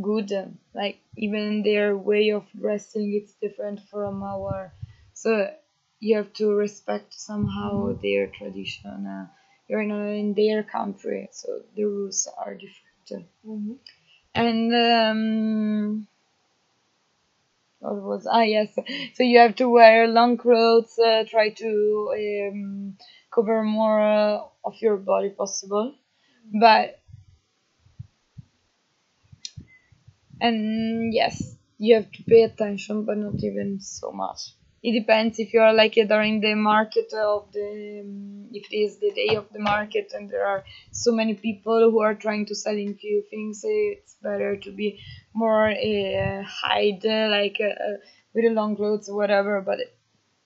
good 0.00 0.30
like 0.74 0.98
even 1.16 1.62
their 1.62 1.96
way 1.96 2.30
of 2.30 2.44
dressing 2.58 3.14
it's 3.14 3.32
different 3.34 3.80
from 3.90 4.22
our 4.22 4.72
so 5.12 5.50
you 6.00 6.16
have 6.16 6.32
to 6.34 6.52
respect 6.54 7.14
somehow 7.14 7.92
their 8.02 8.26
tradition 8.28 9.06
uh, 9.06 9.26
you're 9.68 9.82
in, 9.82 9.90
a, 9.90 10.04
in 10.22 10.34
their 10.34 10.62
country 10.62 11.28
so 11.32 11.62
the 11.76 11.84
rules 11.84 12.28
are 12.38 12.54
different. 12.54 13.28
Mhm. 13.46 13.76
and 14.34 14.74
um, 14.74 16.08
what 17.80 17.96
was 18.02 18.26
ah 18.26 18.42
yes 18.42 18.74
so 19.14 19.22
you 19.22 19.38
have 19.38 19.54
to 19.54 19.68
wear 19.68 20.08
long 20.08 20.36
clothes 20.36 20.98
uh, 20.98 21.24
try 21.32 21.48
to 21.50 21.70
um, 22.20 22.96
cover 23.34 23.62
more 23.62 24.00
uh, 24.00 24.40
of 24.64 24.74
your 24.80 24.96
body 24.96 25.30
possible. 25.30 25.94
But 26.60 27.00
and 30.40 31.12
yes 31.12 31.56
you 31.78 31.94
have 31.96 32.10
to 32.12 32.22
pay 32.24 32.42
attention 32.42 33.04
but 33.04 33.18
not 33.18 33.42
even 33.42 33.80
so 33.80 34.12
much. 34.12 34.40
It 34.82 34.92
depends 34.92 35.38
if 35.38 35.52
you 35.54 35.60
are 35.60 35.72
like 35.72 35.96
uh, 35.98 36.04
during 36.04 36.40
the 36.40 36.54
market 36.54 37.12
of 37.14 37.50
the 37.52 38.00
um, 38.04 38.48
if 38.52 38.70
it 38.70 38.76
is 38.76 38.98
the 38.98 39.12
day 39.12 39.34
of 39.36 39.46
the 39.52 39.58
market 39.58 40.12
and 40.14 40.30
there 40.30 40.46
are 40.46 40.62
so 40.92 41.10
many 41.12 41.34
people 41.34 41.90
who 41.90 42.00
are 42.00 42.14
trying 42.14 42.46
to 42.46 42.54
selling 42.54 42.94
few 42.94 43.22
things 43.30 43.64
uh, 43.64 43.68
it's 43.70 44.14
better 44.22 44.56
to 44.56 44.70
be 44.70 45.00
more 45.34 45.68
uh, 45.70 46.42
hide 46.44 47.04
uh, 47.06 47.28
like 47.30 47.58
uh, 47.60 47.72
uh, 47.88 47.96
with 48.34 48.44
long 48.52 48.76
clothes 48.76 49.08
or 49.08 49.16
whatever. 49.16 49.60
But 49.62 49.78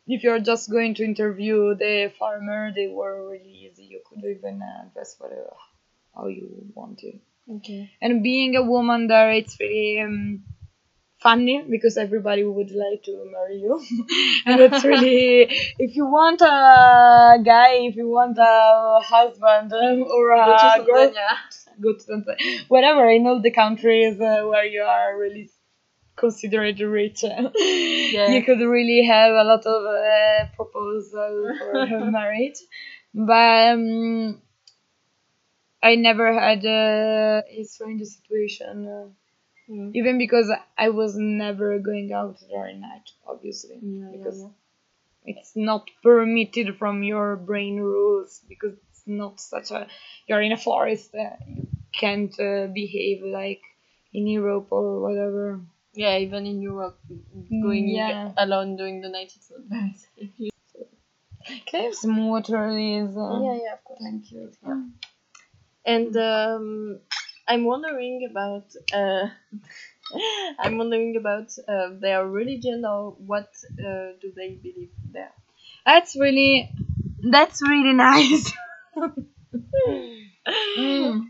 if 0.06 0.22
you're 0.24 0.40
just 0.40 0.70
going 0.70 0.94
to 0.94 1.04
interview 1.04 1.74
the 1.76 2.12
farmer 2.18 2.72
they 2.74 2.88
were 2.88 3.30
really 3.30 3.68
easy. 3.70 3.84
You 3.84 4.00
could 4.08 4.24
even 4.24 4.60
uh, 4.62 4.88
dress 4.94 5.16
whatever 5.18 5.54
how 6.14 6.26
you 6.28 6.48
want 6.74 6.98
to 7.00 7.12
Okay. 7.56 7.90
and 8.02 8.22
being 8.22 8.56
a 8.56 8.62
woman 8.62 9.06
there 9.06 9.32
it's 9.32 9.58
really 9.58 10.00
um, 10.02 10.42
funny 11.20 11.64
because 11.68 11.96
everybody 11.96 12.44
would 12.44 12.70
like 12.70 13.02
to 13.04 13.24
marry 13.32 13.56
you 13.58 13.80
and 14.46 14.60
it's 14.60 14.84
really 14.84 15.46
if 15.78 15.96
you 15.96 16.06
want 16.06 16.40
a 16.42 17.38
guy 17.42 17.70
if 17.88 17.96
you 17.96 18.08
want 18.08 18.36
a 18.38 19.00
husband 19.02 19.72
um, 19.72 20.02
or 20.02 20.32
a 20.32 20.84
girl 20.84 21.12
go 21.80 21.92
to 21.94 22.04
Tanzania. 22.04 22.66
whatever 22.68 23.08
in 23.08 23.26
all 23.26 23.40
the 23.40 23.50
countries 23.50 24.20
uh, 24.20 24.42
where 24.44 24.64
you 24.66 24.82
are 24.82 25.18
really 25.18 25.50
considered 26.16 26.78
rich 26.80 27.22
you 27.22 28.42
could 28.44 28.60
really 28.60 29.04
have 29.04 29.32
a 29.32 29.44
lot 29.44 29.64
of 29.64 29.86
uh, 29.86 30.46
proposal 30.54 31.54
for 31.58 32.10
marriage 32.10 32.58
but 33.14 33.72
um, 33.72 34.42
I 35.82 35.94
never 35.94 36.32
had 36.38 36.64
uh, 36.64 37.42
a 37.48 37.64
strange 37.64 38.02
situation 38.02 38.86
uh, 38.88 39.08
Mm. 39.70 39.90
even 39.94 40.16
because 40.18 40.50
I 40.78 40.88
was 40.88 41.16
never 41.16 41.78
going 41.78 42.10
out 42.12 42.38
during 42.48 42.80
night, 42.80 43.10
obviously, 43.26 43.78
Yeah, 43.82 43.98
yeah, 44.00 44.12
because 44.12 44.38
yeah. 44.40 44.48
it's 45.24 45.54
not 45.54 45.90
permitted 46.02 46.78
from 46.78 47.02
your 47.02 47.36
brain 47.36 47.76
rules 47.78 48.40
because 48.48 48.74
it's 48.90 49.02
not 49.06 49.40
such 49.40 49.70
a 49.70 49.86
you're 50.26 50.40
in 50.40 50.52
a 50.52 50.56
forest, 50.56 51.14
uh, 51.14 51.36
you 51.46 51.68
can't 51.92 52.32
uh, 52.40 52.66
behave 52.68 53.22
like 53.22 53.60
in 54.14 54.26
Europe 54.26 54.68
or 54.70 55.00
whatever. 55.00 55.60
Yeah, 55.92 56.16
even 56.18 56.46
in 56.46 56.62
Europe, 56.62 56.98
going 57.50 57.88
yeah. 57.88 58.32
alone 58.36 58.76
during 58.76 59.00
the 59.02 59.08
night, 59.10 59.32
it's 59.36 59.50
not 59.50 59.60
very 59.68 59.94
safe. 59.94 60.48
Can 61.66 61.80
I 61.80 61.84
have 61.84 61.94
some 61.94 62.26
water, 62.26 62.68
please? 62.70 63.16
Uh, 63.16 63.40
yeah, 63.42 63.58
yeah, 63.64 63.74
of 63.74 63.84
course. 63.84 64.00
Thank 64.02 64.32
you. 64.32 64.50
And 65.88 66.16
um, 66.16 67.00
I'm 67.48 67.64
wondering 67.64 68.28
about 68.30 68.66
uh, 68.92 69.28
I'm 70.60 70.78
wondering 70.78 71.16
about 71.16 71.50
uh, 71.68 71.90
their 72.00 72.26
religion 72.26 72.84
or 72.84 73.12
what 73.12 73.50
uh, 73.80 74.12
do 74.20 74.32
they 74.36 74.50
believe 74.62 74.90
there. 75.12 75.32
That's 75.86 76.16
really, 76.16 76.70
that's 77.22 77.62
really 77.62 77.94
nice. 77.94 78.52
Mm. 80.76 81.28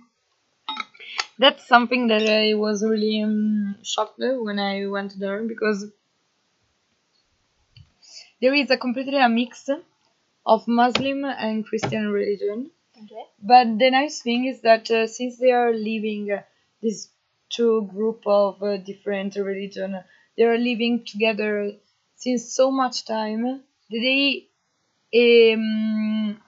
That's 1.38 1.66
something 1.66 2.08
that 2.08 2.28
I 2.28 2.52
was 2.54 2.84
really 2.84 3.22
um, 3.22 3.76
shocked 3.82 4.18
with 4.18 4.40
when 4.40 4.58
I 4.58 4.86
went 4.88 5.18
there 5.18 5.42
because 5.42 5.90
there 8.40 8.54
is 8.54 8.70
a 8.70 8.76
completely 8.76 9.18
a 9.18 9.28
mix 9.28 9.68
of 10.46 10.68
Muslim 10.68 11.24
and 11.24 11.64
Christian 11.66 12.08
religion. 12.08 12.70
Okay. 13.02 13.24
But 13.42 13.78
the 13.78 13.90
nice 13.90 14.20
thing 14.22 14.44
is 14.46 14.60
that 14.62 14.90
uh, 14.90 15.06
since 15.06 15.38
they 15.38 15.50
are 15.52 15.72
living 15.72 16.30
uh, 16.30 16.42
this 16.82 17.08
two 17.50 17.82
group 17.92 18.22
of 18.26 18.62
uh, 18.62 18.76
different 18.78 19.36
religion, 19.36 19.98
they 20.36 20.44
are 20.44 20.58
living 20.58 21.04
together 21.04 21.72
since 22.16 22.52
so 22.52 22.70
much 22.70 23.04
time 23.04 23.42
that 23.90 24.00
they 24.06 24.48
um, 25.54 26.40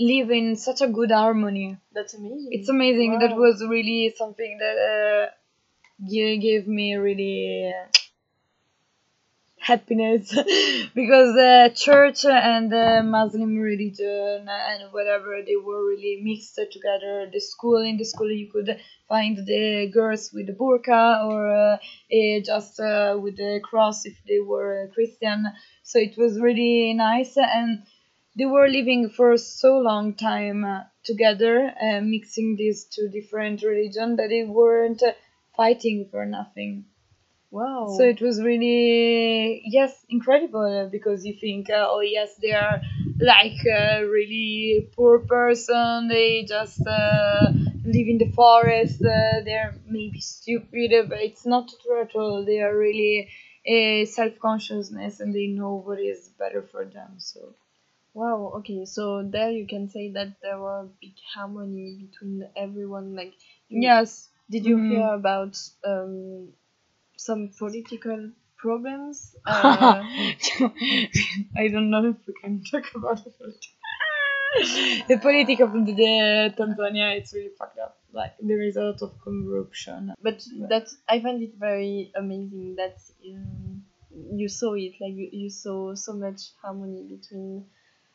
live 0.00 0.30
in 0.30 0.56
such 0.56 0.80
a 0.82 0.88
good 0.88 1.10
harmony. 1.12 1.78
That's 1.92 2.14
amazing. 2.14 2.48
It's 2.52 2.68
amazing. 2.68 3.18
That 3.20 3.36
was 3.36 3.64
really 3.66 4.14
something 4.16 4.58
that 4.58 4.76
uh, 4.78 5.30
gave 6.08 6.66
me 6.68 6.94
really 6.96 7.72
uh, 7.72 7.86
happiness 9.60 10.30
because 10.94 11.34
the 11.34 11.70
church 11.74 12.24
and 12.24 12.72
the 12.72 13.02
Muslim 13.04 13.58
religion 13.58 14.48
and 14.48 14.92
whatever 14.92 15.40
they 15.46 15.56
were 15.56 15.86
really 15.86 16.20
mixed 16.22 16.58
together. 16.72 17.28
The 17.32 17.40
school 17.40 17.82
in 17.82 17.98
the 17.98 18.04
school 18.04 18.30
you 18.30 18.50
could 18.50 18.80
find 19.08 19.36
the 19.36 19.90
girls 19.92 20.32
with 20.32 20.46
the 20.46 20.54
burqa 20.54 21.24
or 21.26 21.74
uh, 21.74 21.78
eh, 22.10 22.40
just 22.40 22.80
uh, 22.80 23.18
with 23.20 23.36
the 23.36 23.60
cross 23.62 24.06
if 24.06 24.16
they 24.26 24.40
were 24.40 24.90
Christian. 24.94 25.46
So 25.82 25.98
it 25.98 26.16
was 26.16 26.40
really 26.40 26.94
nice 26.94 27.36
and 27.36 27.82
they 28.36 28.46
were 28.46 28.68
living 28.68 29.10
for 29.10 29.36
so 29.36 29.78
long 29.78 30.14
time 30.14 30.64
together, 31.04 31.74
uh, 31.80 32.00
mixing 32.00 32.56
these 32.56 32.84
two 32.84 33.08
different 33.08 33.62
religions 33.62 34.16
that 34.16 34.28
they 34.30 34.44
weren't 34.44 35.02
fighting 35.56 36.08
for 36.10 36.24
nothing. 36.24 36.86
Wow. 37.50 37.86
So 37.96 38.04
it 38.04 38.20
was 38.20 38.42
really 38.42 39.62
yes 39.66 39.92
incredible 40.08 40.62
uh, 40.84 40.88
because 40.88 41.24
you 41.26 41.34
think 41.34 41.70
uh, 41.70 41.86
oh 41.88 42.00
yes 42.00 42.34
they 42.42 42.52
are 42.52 42.80
like 43.20 43.58
a 43.66 44.04
really 44.04 44.88
poor 44.96 45.18
person 45.20 46.08
they 46.08 46.44
just 46.44 46.86
uh, 46.86 47.50
live 47.84 48.08
in 48.12 48.18
the 48.18 48.30
forest 48.34 49.00
uh, 49.02 49.40
they're 49.44 49.74
maybe 49.86 50.20
stupid 50.20 50.92
uh, 50.92 51.02
but 51.08 51.20
it's 51.20 51.44
not 51.46 51.70
true 51.82 52.00
at 52.02 52.14
all 52.14 52.44
they 52.44 52.60
are 52.60 52.76
really 52.76 53.28
uh, 53.74 54.04
self 54.06 54.38
consciousness 54.38 55.20
and 55.20 55.34
they 55.34 55.46
know 55.48 55.74
what 55.86 55.98
is 56.00 56.28
better 56.38 56.62
for 56.62 56.84
them 56.84 57.14
so 57.18 57.54
Wow, 58.14 58.52
okay, 58.58 58.84
so 58.86 59.22
there 59.22 59.50
you 59.50 59.66
can 59.66 59.88
say 59.88 60.10
that 60.12 60.40
there 60.42 60.58
were 60.58 60.88
big 61.00 61.14
harmony 61.34 62.06
between 62.08 62.48
everyone. 62.56 63.14
Like, 63.16 63.34
yes 63.68 64.28
did 64.50 64.64
you 64.66 64.76
Mhm. 64.76 64.86
hear 64.88 65.08
about 65.14 65.56
um, 65.84 66.52
some 67.20 67.50
political 67.58 68.30
problems? 68.56 69.36
Uh, 69.46 70.02
I 71.62 71.68
don't 71.72 71.90
know 71.90 72.04
if 72.10 72.16
we 72.26 72.34
can 72.42 72.62
talk 72.70 72.84
about 72.94 73.24
the 73.24 73.30
politics. 73.30 73.74
the 75.08 75.18
politics 75.18 75.60
of 75.60 75.72
the, 75.72 75.92
the 75.92 76.54
Tanzania 76.58 77.16
it's 77.16 77.32
really 77.32 77.52
fucked 77.58 77.78
up. 77.78 77.98
Like 78.12 78.34
there 78.40 78.62
is 78.62 78.76
a 78.76 78.82
lot 78.82 79.02
of 79.02 79.12
corruption. 79.22 80.14
but 80.22 80.42
that 80.68 80.88
I 81.08 81.20
find 81.20 81.42
it 81.42 81.54
very 81.58 82.12
amazing 82.16 82.76
that 82.76 82.98
um, 83.28 83.82
you 84.10 84.48
saw 84.48 84.74
it. 84.74 84.94
Like, 85.00 85.14
you, 85.14 85.28
you 85.32 85.50
saw 85.50 85.94
so 85.94 86.12
much 86.14 86.40
harmony 86.62 87.02
between 87.16 87.66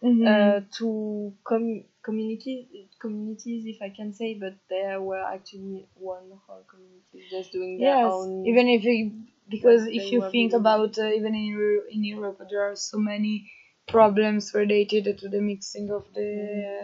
Mhm. 0.04 0.28
uh, 0.28 0.62
two 0.72 1.34
com- 1.44 1.84
communities, 2.04 2.68
communities, 3.00 3.66
if 3.66 3.82
I 3.82 3.90
can 3.90 4.14
say, 4.14 4.36
but 4.36 4.54
there 4.70 5.02
were 5.02 5.24
actually 5.36 5.88
one 5.96 6.30
whole 6.46 6.64
community 6.70 7.28
just 7.30 7.52
doing 7.52 7.80
their 7.80 7.96
yes, 7.96 8.14
own. 8.14 8.46
even 8.46 8.68
if 8.68 8.84
you, 8.84 9.12
because 9.50 9.88
if 9.88 10.12
you 10.12 10.22
think 10.30 10.54
about 10.54 10.98
uh, 11.00 11.08
even 11.18 11.34
in 11.36 11.82
in 11.92 12.04
Europe 12.04 12.42
there 12.50 12.64
are 12.70 12.76
so 12.76 12.98
many 12.98 13.50
problems 13.88 14.54
related 14.54 15.18
to 15.20 15.30
the 15.30 15.42
mixing 15.42 15.90
of 15.92 16.04
the 16.14 16.30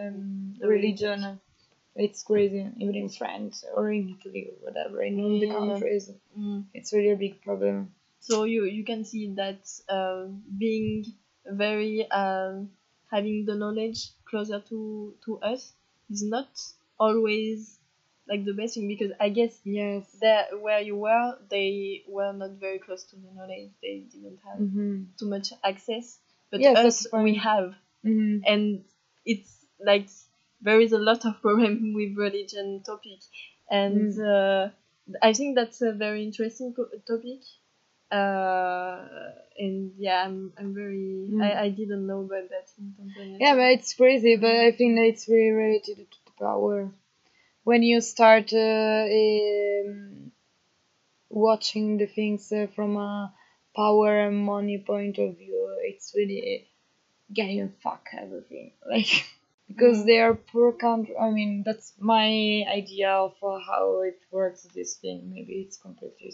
um, 0.00 0.54
The 0.58 0.68
religion. 0.68 1.40
It's 1.94 2.22
crazy, 2.22 2.66
even 2.78 2.94
in 2.96 3.08
France 3.10 3.64
or 3.74 3.92
in 3.92 4.16
Italy 4.18 4.48
or 4.50 4.56
whatever, 4.66 5.02
in 5.02 5.20
all 5.20 5.38
the 5.38 5.46
Yeah. 5.46 5.58
countries. 5.58 6.10
Mm. 6.38 6.64
It's 6.74 6.92
really 6.92 7.10
a 7.10 7.16
big 7.16 7.42
problem. 7.42 7.94
So 8.20 8.44
you 8.44 8.64
you 8.64 8.84
can 8.84 9.04
see 9.04 9.24
that 9.34 9.60
uh, 9.88 10.26
being 10.64 11.04
very 11.46 12.10
um, 12.10 12.70
having 13.12 13.44
the 13.46 13.54
knowledge 13.54 14.10
closer 14.30 14.60
to 14.70 15.14
to 15.26 15.38
us 15.40 15.72
is 16.10 16.24
not 16.24 16.48
always 16.98 17.78
like 18.28 18.44
the 18.44 18.52
best 18.54 18.74
thing 18.74 18.88
because 18.88 19.12
I 19.20 19.28
guess 19.30 19.60
Yes. 19.64 20.04
there 20.20 20.46
where 20.60 20.80
you 20.80 20.96
were 20.96 21.38
they 21.50 22.02
were 22.08 22.32
not 22.32 22.52
very 22.52 22.78
close 22.78 23.04
to 23.04 23.16
the 23.16 23.30
knowledge. 23.34 23.70
They 23.82 24.04
didn't 24.12 24.40
have 24.46 24.58
Mm-hmm. 24.60 25.04
too 25.18 25.26
much 25.28 25.52
access. 25.64 26.18
But 26.50 26.60
Yes, 26.60 26.76
us 26.78 27.06
we 27.12 27.36
have. 27.36 27.74
Mm-hmm. 28.04 28.38
and 28.46 28.84
it's 29.24 29.64
like 29.84 30.08
there 30.60 30.80
is 30.80 30.92
a 30.92 30.98
lot 30.98 31.24
of 31.24 31.40
problem 31.46 31.94
with 31.94 32.16
religion 32.16 32.82
topic. 32.84 33.20
And 33.70 34.18
uh, 34.20 34.68
i 35.22 35.32
think 35.32 35.56
that's 35.56 35.80
a 35.82 35.92
very 35.92 36.22
interesting 36.22 36.72
co- 36.74 36.88
topic 37.06 37.40
uh, 38.12 38.98
and 39.58 39.92
yeah 39.98 40.24
i'm, 40.26 40.52
I'm 40.58 40.74
very 40.74 41.08
Mm. 41.32 41.42
I, 41.42 41.64
I 41.64 41.68
didn't 41.70 42.06
know 42.06 42.20
about 42.20 42.48
that 42.50 42.68
in 42.78 42.94
Tanzania 42.98 43.38
Yeah, 43.40 43.54
but 43.54 43.70
it's 43.76 43.94
crazy. 43.94 44.36
But 44.36 44.56
I 44.68 44.72
think 44.72 44.96
that 44.96 45.06
it's 45.12 45.28
really 45.28 45.50
related 45.52 45.96
to 46.12 46.18
the 46.26 46.32
power. 46.38 46.90
When 47.64 47.82
you 47.82 48.00
start 48.00 48.52
uh, 48.52 49.04
um, 49.20 50.32
watching 51.30 51.98
the 51.98 52.06
things 52.06 52.52
uh, 52.52 52.66
from 52.74 52.96
a 52.96 53.32
power 53.74 54.20
and 54.26 54.38
money 54.44 54.78
point 54.78 55.18
of 55.18 55.36
view, 55.38 55.76
it's 55.82 56.12
really 56.14 56.68
getting 57.32 57.70
fuck 57.82 58.06
everything. 58.18 58.72
Like 58.94 59.12
because 59.68 59.98
Mhm. 59.98 60.06
they 60.06 60.20
are 60.20 60.34
poor 60.52 60.72
country. 60.72 61.16
I 61.18 61.30
mean, 61.30 61.62
that's 61.66 61.94
my 61.98 62.28
idea 62.80 63.10
of 63.10 63.34
how 63.42 64.02
it 64.10 64.18
works. 64.30 64.62
This 64.74 64.96
thing. 65.02 65.30
Maybe 65.34 65.54
it's 65.64 65.78
completely 65.78 66.32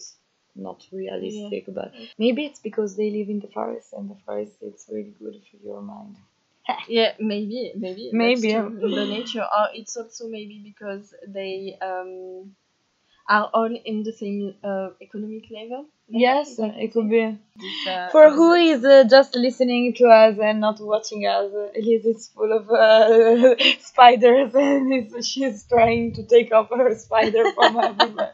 not 0.59 0.85
realistic, 0.93 1.65
but 1.69 1.93
maybe 2.19 2.45
it's 2.47 2.61
because 2.61 2.97
they 2.97 3.11
live 3.11 3.29
in 3.29 3.41
the 3.41 3.49
forest, 3.49 3.93
and 3.93 4.11
the 4.11 4.17
forest 4.27 4.53
it's 4.61 4.87
really 4.91 5.15
good 5.19 5.37
for 5.51 5.57
your 5.65 5.81
mind. 5.81 6.17
yeah 6.89 7.13
maybe 7.19 7.73
maybe 7.77 8.11
Maybe. 8.13 8.53
the 8.53 9.07
nature 9.09 9.41
or 9.43 9.69
it's 9.75 9.97
also 9.97 10.29
maybe 10.29 10.61
because 10.63 11.15
they 11.27 11.79
um 11.81 12.55
are 13.29 13.51
all 13.55 13.75
in 13.85 14.03
the 14.03 14.13
same 14.13 14.55
uh, 14.65 14.89
economic 15.01 15.45
level 15.51 15.87
Yes, 16.11 16.59
If 16.59 16.75
it 16.77 16.93
could 16.95 17.11
be. 17.11 17.37
This, 17.57 17.87
uh, 17.87 18.09
For 18.11 18.29
um, 18.29 18.33
who 18.33 18.55
is 18.55 18.83
uh, 18.85 19.05
just 19.11 19.35
listening 19.35 19.93
to 19.97 20.07
us 20.09 20.39
and 20.43 20.61
not 20.61 20.81
watching 20.81 21.27
us, 21.27 21.53
uh, 21.53 21.69
Elise 21.79 22.07
is 22.07 22.29
full 22.35 22.51
of 22.51 22.71
uh, 22.71 23.55
spiders 23.81 24.55
and 24.55 25.23
she's 25.25 25.67
trying 25.69 26.15
to 26.15 26.23
take 26.23 26.51
off 26.53 26.71
her 26.71 26.95
spider 26.97 27.45
from 27.55 27.79
everywhere. 27.91 28.33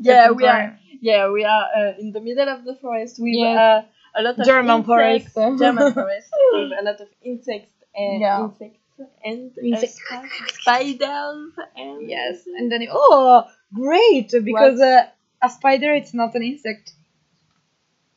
yeah 0.00 0.30
we 0.30 0.46
are 0.46 0.78
yeah 1.02 1.30
we 1.30 1.44
are 1.44 1.66
uh, 1.76 1.92
in 1.98 2.12
the 2.12 2.20
middle 2.20 2.48
of 2.48 2.64
the 2.64 2.76
forest 2.76 3.16
with 3.20 3.34
Yes. 3.36 3.58
uh, 3.58 3.82
a 4.14 4.22
lot 4.22 4.38
of 4.38 4.46
German 4.46 4.80
insects, 4.80 5.34
forest. 5.34 5.60
German 5.60 5.92
forest 5.98 6.30
with 6.52 6.72
a 6.80 6.82
lot 6.84 7.00
of 7.00 7.08
insects 7.22 7.74
and 7.94 8.20
Yeah. 8.22 8.40
insects 8.44 8.78
and 9.24 9.52
uh, 9.58 9.62
Insect- 9.62 9.92
spi- 9.94 10.46
spiders 10.60 11.52
and 11.76 12.08
Yes, 12.08 12.46
and 12.46 12.70
then 12.72 12.86
oh, 12.90 13.44
great 13.74 14.30
because 14.44 14.80
uh, 14.80 15.06
a 15.42 15.50
spider 15.50 15.92
it's 15.94 16.14
not 16.14 16.34
an 16.36 16.42
insect. 16.42 16.94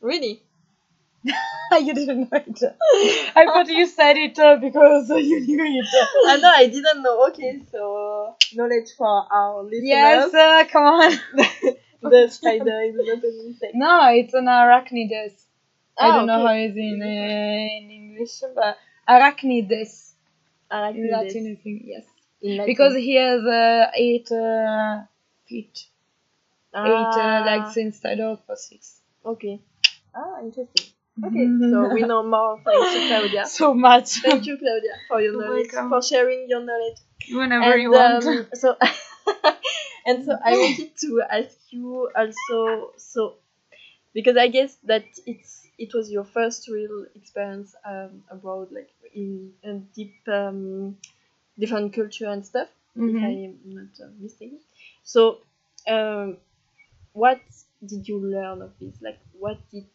really 0.02 0.42
you 1.72 1.94
didn't 1.94 2.32
know 2.32 2.40
it. 2.48 2.62
I 3.36 3.46
thought 3.46 3.68
you 3.68 3.88
said 3.88 4.18
it 4.18 4.38
uh, 4.40 4.58
because 4.58 5.10
you 5.10 5.42
knew 5.42 5.64
it. 5.82 5.88
I 6.28 6.38
know 6.38 6.52
I 6.54 6.68
didn't 6.68 7.04
know 7.04 7.28
okay 7.30 7.62
so 7.72 8.36
knowledge 8.54 8.92
for 8.98 9.26
our 9.32 9.64
listeners 9.64 9.88
Yes, 9.88 10.34
uh, 10.34 10.66
come 10.72 10.84
on. 10.86 11.12
The 12.10 12.28
spider 12.30 12.82
is 12.82 12.96
not 12.96 13.24
an 13.24 13.40
insect 13.48 13.74
no, 13.76 14.10
it's 14.14 14.34
an 14.34 14.46
arachnides. 14.46 15.44
I 15.98 16.10
Ah, 16.10 16.14
don't 16.16 16.28
know 16.28 16.46
how 16.46 16.54
it's 16.54 16.76
in 16.76 17.02
uh, 17.02 17.06
in 17.06 17.92
English, 17.92 18.42
but 18.54 18.78
arachnides. 19.08 20.12
In 20.72 21.10
Latin, 21.12 21.58
I 21.58 21.62
think 21.64 21.82
yes. 21.86 22.06
Latin. 22.42 22.66
Because 22.66 22.96
he 22.96 23.16
has 23.16 23.42
uh, 23.44 23.92
eight 23.96 24.32
uh, 24.32 25.04
feet, 25.48 25.86
eight 26.76 27.16
uh, 27.18 27.22
Ah, 27.22 27.44
legs 27.46 27.78
instead 27.78 28.20
of 28.20 28.40
six. 28.56 29.00
okay 29.26 29.60
ah 30.14 30.36
interesting 30.42 30.86
okay 31.28 31.48
so 31.72 31.90
we 31.94 32.02
know 32.04 32.22
more 32.24 32.60
thanks 32.66 32.92
to 32.94 33.00
Claudia 33.08 33.46
so 33.46 33.74
much. 33.74 34.08
Thank 34.22 34.46
you, 34.46 34.58
Claudia, 34.58 34.96
for 35.08 35.22
your 35.22 35.34
knowledge, 35.34 35.72
welcome. 35.74 35.90
for 35.90 36.02
sharing 36.02 36.48
your 36.50 36.62
knowledge. 36.62 37.00
Whenever 37.32 37.78
you 37.78 37.92
want. 37.92 38.26
um, 38.26 38.48
so, 38.54 38.76
and 40.06 40.26
so 40.26 40.38
I 40.44 40.52
wanted 40.58 40.98
to 41.02 41.24
ask 41.30 41.58
you 41.72 42.10
also, 42.16 42.92
so 42.98 43.36
because 44.14 44.38
I 44.38 44.48
guess 44.48 44.78
that 44.86 45.06
it's 45.26 45.68
it 45.78 45.94
was 45.94 46.12
your 46.12 46.24
first 46.26 46.68
real 46.70 47.06
experience 47.16 47.76
um, 47.86 48.24
abroad, 48.30 48.72
like 48.72 48.90
in 49.14 49.54
a 49.64 49.74
deep, 49.96 50.16
um, 50.28 50.98
different 51.60 51.94
culture 51.94 52.28
and 52.28 52.46
stuff. 52.46 52.70
If 52.96 53.16
Mhm. 53.16 53.24
I 53.24 53.32
am 53.48 53.60
not 53.66 54.06
uh, 54.06 54.10
mistaken. 54.20 54.60
So, 55.04 55.40
um, 55.88 56.38
what 57.14 57.42
did 57.86 58.08
you 58.08 58.20
learn 58.20 58.62
of 58.62 58.74
this? 58.80 59.02
Like, 59.02 59.20
what 59.40 59.58
did 59.72 59.86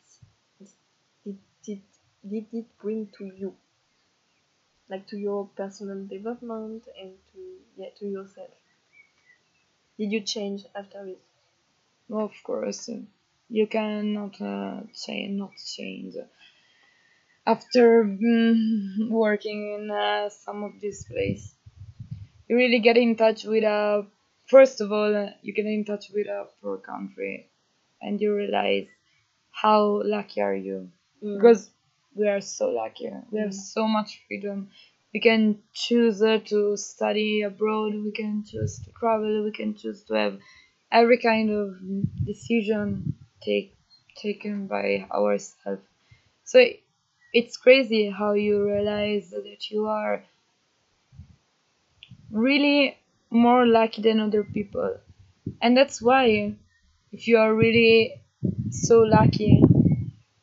did 1.24 1.38
did, 1.64 1.80
did 2.28 2.46
it 2.52 2.66
bring 2.78 3.06
to 3.18 3.24
you? 3.24 3.54
Like 4.90 5.06
to 5.06 5.16
your 5.16 5.46
personal 5.56 6.04
development 6.06 6.86
and 7.00 7.18
to 7.32 7.60
yeah 7.76 7.88
to 7.98 8.06
yourself. 8.06 8.50
Did 10.00 10.10
you 10.10 10.22
change 10.22 10.66
after 10.74 11.06
it? 11.06 11.20
Of 12.10 12.32
course, 12.44 12.88
uh, 12.90 13.00
you 13.48 13.66
cannot 13.68 14.40
uh, 14.40 14.82
say 14.92 15.28
not 15.28 15.52
change. 15.76 16.16
After 17.46 18.02
mm, 18.04 19.10
working 19.10 19.74
in 19.74 19.90
uh, 19.90 20.30
some 20.30 20.62
of 20.64 20.80
this 20.80 21.04
place, 21.04 21.54
you 22.48 22.56
really 22.56 22.80
get 22.80 22.96
in 22.96 23.16
touch 23.16 23.44
with 23.44 23.64
a. 23.64 24.06
First 24.46 24.80
of 24.80 24.92
all, 24.92 25.14
uh, 25.16 25.30
you 25.42 25.52
get 25.54 25.66
in 25.66 25.84
touch 25.84 26.10
with 26.14 26.26
a 26.28 26.46
poor 26.62 26.78
country, 26.78 27.48
and 28.02 28.20
you 28.20 28.34
realize 28.36 28.88
how 29.52 30.02
lucky 30.04 30.40
are 30.42 30.54
you 30.56 30.90
because 31.22 31.70
we 32.14 32.28
are 32.28 32.40
so 32.42 32.70
lucky. 32.70 33.10
We 33.32 33.40
have 33.40 33.50
Mm. 33.50 33.54
so 33.74 33.88
much 33.88 34.22
freedom. 34.28 34.70
We 35.12 35.20
can 35.20 35.58
choose 35.72 36.22
uh, 36.22 36.38
to 36.46 36.76
study 36.76 37.42
abroad. 37.42 37.94
We 37.94 38.12
can 38.12 38.44
choose 38.44 38.78
to 38.84 38.92
travel. 38.92 39.44
We 39.44 39.52
can 39.52 39.74
choose 39.74 40.02
to 40.04 40.14
have 40.14 40.38
every 40.92 41.18
kind 41.18 41.50
of 41.50 41.76
decision 42.24 43.14
take 43.42 43.74
taken 44.16 44.66
by 44.66 45.06
ourselves. 45.12 45.82
So 46.44 46.64
it's 47.32 47.56
crazy 47.56 48.10
how 48.10 48.32
you 48.32 48.64
realize 48.64 49.30
that 49.30 49.70
you 49.70 49.86
are 49.86 50.24
really 52.30 52.96
more 53.30 53.66
lucky 53.66 54.02
than 54.02 54.20
other 54.20 54.44
people, 54.44 54.96
and 55.62 55.76
that's 55.76 56.02
why 56.02 56.54
if 57.12 57.28
you 57.28 57.38
are 57.38 57.54
really 57.54 58.20
so 58.70 59.00
lucky 59.00 59.62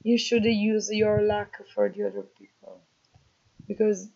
you 0.04 0.18
should 0.18 0.46
use 0.46 0.90
your 0.92 1.22
luck 1.22 1.58
for 1.74 1.90
the 1.90 2.04
other 2.08 2.26
people 2.40 2.82
because 3.68 4.10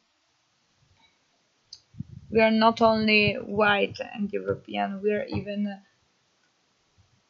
we 2.32 2.39
are 2.41 2.52
not 2.52 2.82
only 2.82 3.34
white 3.36 4.00
and 4.13 4.32
European, 4.32 5.02
we 5.02 5.12
are 5.13 5.26
even 5.26 5.82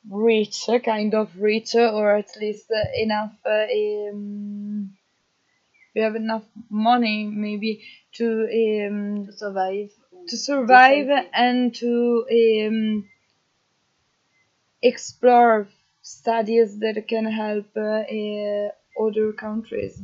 rich, 0.09 0.67
kind 0.83 1.13
of 1.15 1.29
rich, 1.39 1.75
or 1.75 2.15
at 2.15 2.29
least 2.39 2.69
uh, 2.71 2.83
enough. 3.01 3.33
Uh, 3.45 3.65
um, 4.11 4.95
we 5.95 6.01
have 6.01 6.15
enough 6.15 6.43
money, 6.69 7.25
maybe, 7.25 7.83
to 8.13 8.25
um, 8.61 9.25
To 9.27 9.31
survive. 9.33 9.89
to 10.29 10.37
survive 10.37 11.09
and 11.33 11.73
to 11.75 12.25
um, 12.31 13.09
explore 14.81 15.67
studies 16.01 16.79
that 16.79 17.03
can 17.07 17.25
help 17.25 17.65
uh, 17.75 18.03
uh, 18.19 18.69
other 19.05 19.33
countries. 19.33 20.01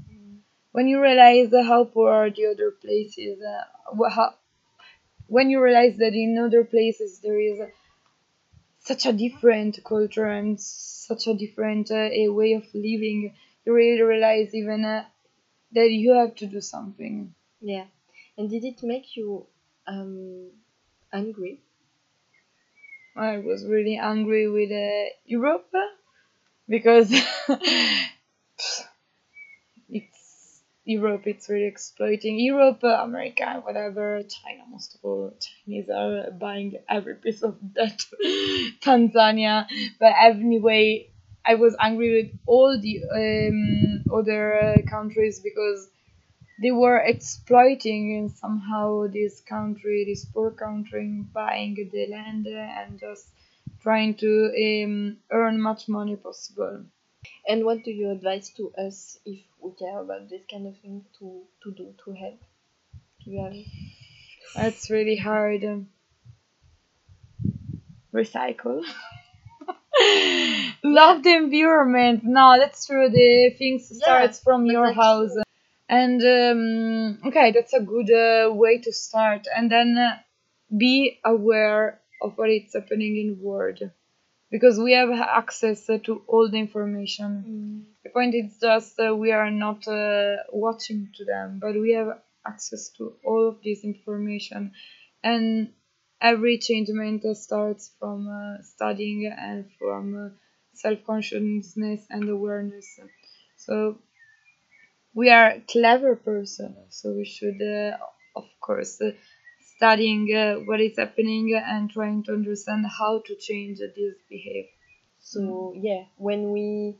When 0.71 0.87
you 0.87 1.01
realize 1.01 1.51
how 1.51 1.85
poor 1.85 2.11
are 2.11 2.29
the 2.29 2.47
other 2.47 2.71
places, 2.71 3.39
uh, 3.43 4.09
how, 4.09 4.35
when 5.27 5.49
you 5.49 5.61
realize 5.61 5.97
that 5.97 6.13
in 6.13 6.37
other 6.37 6.63
places 6.63 7.19
there 7.19 7.39
is 7.39 7.59
such 8.79 9.05
a 9.05 9.13
different 9.13 9.79
culture 9.83 10.25
and 10.25 10.59
such 10.59 11.27
a 11.27 11.33
different 11.33 11.91
uh, 11.91 12.09
a 12.23 12.29
way 12.29 12.53
of 12.53 12.63
living, 12.73 13.35
you 13.65 13.73
really 13.73 14.01
realize 14.01 14.53
even 14.55 14.83
uh, 14.85 15.05
that 15.73 15.89
you 15.91 16.13
have 16.13 16.35
to 16.35 16.47
do 16.47 16.61
something. 16.61 17.33
Yeah. 17.61 17.85
And 18.37 18.49
did 18.49 18.65
it 18.65 18.83
make 18.83 19.15
you 19.17 19.47
um 19.87 20.51
angry? 21.13 21.61
I 23.17 23.39
was 23.39 23.65
really 23.65 23.97
angry 23.97 24.47
with 24.47 24.71
uh, 24.71 25.09
Europe 25.25 25.69
because 26.67 27.11
Europe 30.87 31.27
it's 31.27 31.49
really 31.49 31.65
exploiting 31.65 32.39
Europe, 32.39 32.81
America, 32.83 33.61
whatever, 33.63 34.21
China 34.23 34.63
most 34.69 34.95
of 34.95 35.01
all. 35.03 35.33
Chinese 35.39 35.89
are 35.89 36.31
buying 36.31 36.77
every 36.89 37.15
piece 37.15 37.43
of 37.43 37.57
that. 37.75 38.05
Tanzania, 38.81 39.67
but 39.99 40.13
anyway, 40.17 41.09
I 41.45 41.55
was 41.55 41.75
angry 41.79 42.23
with 42.23 42.39
all 42.45 42.79
the 42.79 43.03
um, 43.13 44.03
other 44.17 44.81
countries 44.89 45.41
because 45.41 45.89
they 46.61 46.71
were 46.71 46.97
exploiting 46.97 48.17
and 48.17 48.31
somehow 48.31 49.07
this 49.07 49.41
country, 49.41 50.05
this 50.07 50.25
poor 50.25 50.51
country, 50.51 51.23
buying 51.33 51.75
the 51.91 52.07
land 52.07 52.47
and 52.47 52.97
just 52.97 53.27
trying 53.81 54.15
to 54.15 54.29
um, 54.65 55.17
earn 55.31 55.61
much 55.61 55.89
money 55.89 56.15
possible. 56.15 56.85
And 57.47 57.65
what 57.65 57.83
do 57.83 57.91
you 57.91 58.09
advise 58.11 58.49
to 58.57 58.71
us 58.77 59.19
if 59.25 59.39
we 59.61 59.71
care 59.73 59.99
about 59.99 60.29
this 60.29 60.41
kind 60.49 60.67
of 60.67 60.77
thing 60.79 61.05
to, 61.19 61.43
to 61.63 61.71
do 61.71 61.93
to 62.05 62.11
help? 62.13 62.39
You 63.25 63.63
That's 64.55 64.89
really 64.89 65.15
hard. 65.17 65.85
Recycle. 68.13 68.83
Love 70.83 71.23
the 71.23 71.33
environment. 71.35 72.21
No, 72.23 72.55
that's 72.57 72.85
true. 72.85 73.09
The 73.09 73.53
things 73.57 73.89
Yeah, 73.91 73.97
starts 74.03 74.39
from 74.39 74.65
your 74.65 74.91
house. 74.93 75.31
And 75.89 76.21
um, 76.21 77.19
okay, 77.27 77.51
that's 77.51 77.73
a 77.73 77.79
good 77.81 78.11
uh, 78.11 78.53
way 78.53 78.79
to 78.79 78.91
start. 78.91 79.47
And 79.55 79.71
then 79.71 79.97
uh, 79.97 80.17
be 80.75 81.19
aware 81.25 82.01
of 82.21 82.37
what 82.37 82.49
is 82.49 82.73
happening 82.73 83.17
in 83.17 83.27
the 83.37 83.43
world, 83.45 83.79
because 84.51 84.79
we 84.79 84.93
have 84.93 85.09
access 85.11 85.89
uh, 85.89 85.97
to 86.05 86.21
all 86.27 86.49
the 86.49 86.57
information. 86.57 87.85
The 88.03 88.09
point 88.11 88.35
is 88.35 88.57
just 88.59 88.99
uh, 88.99 89.15
we 89.15 89.31
are 89.31 89.51
not 89.51 89.87
uh, 89.87 90.37
watching 90.51 91.09
to 91.15 91.25
them, 91.25 91.59
but 91.61 91.73
we 91.75 91.91
have 91.93 92.19
access 92.45 92.89
to 92.97 93.13
all 93.25 93.49
of 93.49 93.57
this 93.63 93.83
information, 93.83 94.71
and 95.23 95.73
every 96.21 96.57
changement 96.57 97.25
uh, 97.25 97.33
starts 97.33 97.91
from 97.99 98.27
uh, 98.29 98.63
studying 98.63 99.25
and 99.27 99.65
from 99.77 100.03
uh, 100.27 100.29
self 100.73 100.99
consciousness 101.05 102.05
and 102.09 102.29
awareness. 102.29 102.99
So 103.57 103.97
we 105.13 105.29
are 105.29 105.55
clever 105.67 106.15
person, 106.15 106.75
so 106.89 107.11
we 107.13 107.25
should, 107.25 107.61
uh, 107.61 107.97
of 108.35 108.45
course, 108.61 109.01
uh, 109.01 109.11
studying 109.77 110.33
uh, 110.35 110.55
what 110.65 110.81
is 110.81 110.97
happening 110.97 111.53
and 111.55 111.89
trying 111.91 112.23
to 112.23 112.33
understand 112.33 112.85
how 112.99 113.19
to 113.27 113.35
change 113.35 113.79
this 113.79 114.15
behavior. 114.29 114.69
So 115.19 115.73
yeah, 115.77 116.05
when 116.17 116.51
we 116.51 116.95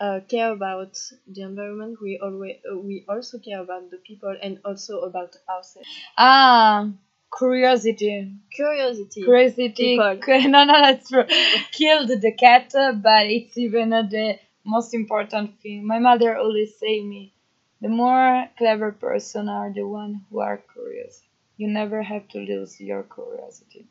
uh, 0.00 0.20
care 0.28 0.52
about 0.52 0.98
the 1.28 1.42
environment, 1.42 1.98
we 2.02 2.18
always 2.18 2.56
uh, 2.70 2.76
we 2.76 3.04
also 3.08 3.38
care 3.38 3.60
about 3.60 3.90
the 3.90 3.98
people 3.98 4.34
and 4.42 4.58
also 4.64 5.00
about 5.00 5.36
ourselves. 5.48 5.88
Ah, 6.16 6.88
curiosity. 7.36 8.32
Curiosity. 8.54 9.22
Curiosity. 9.22 9.98
People. 9.98 10.18
No, 10.54 10.64
no, 10.64 10.74
that's 10.82 11.08
true. 11.10 11.24
Killed 11.72 12.08
the 12.08 12.32
cat, 12.32 12.74
uh, 12.74 12.92
but 12.92 13.26
it's 13.26 13.56
even 13.58 13.92
uh, 13.92 14.02
the 14.02 14.38
most 14.64 14.94
important 14.94 15.60
thing. 15.60 15.86
My 15.86 15.98
mother 15.98 16.36
always 16.36 16.76
say 16.76 17.02
me, 17.02 17.32
the 17.80 17.88
more 17.88 18.48
clever 18.58 18.92
person 18.92 19.48
are 19.48 19.72
the 19.72 19.86
one 19.86 20.22
who 20.30 20.40
are 20.40 20.58
curious. 20.72 21.22
You 21.60 21.68
never 21.68 22.02
have 22.02 22.26
to 22.32 22.38
lose 22.50 22.80
your 22.80 23.02
curiosity 23.16 23.82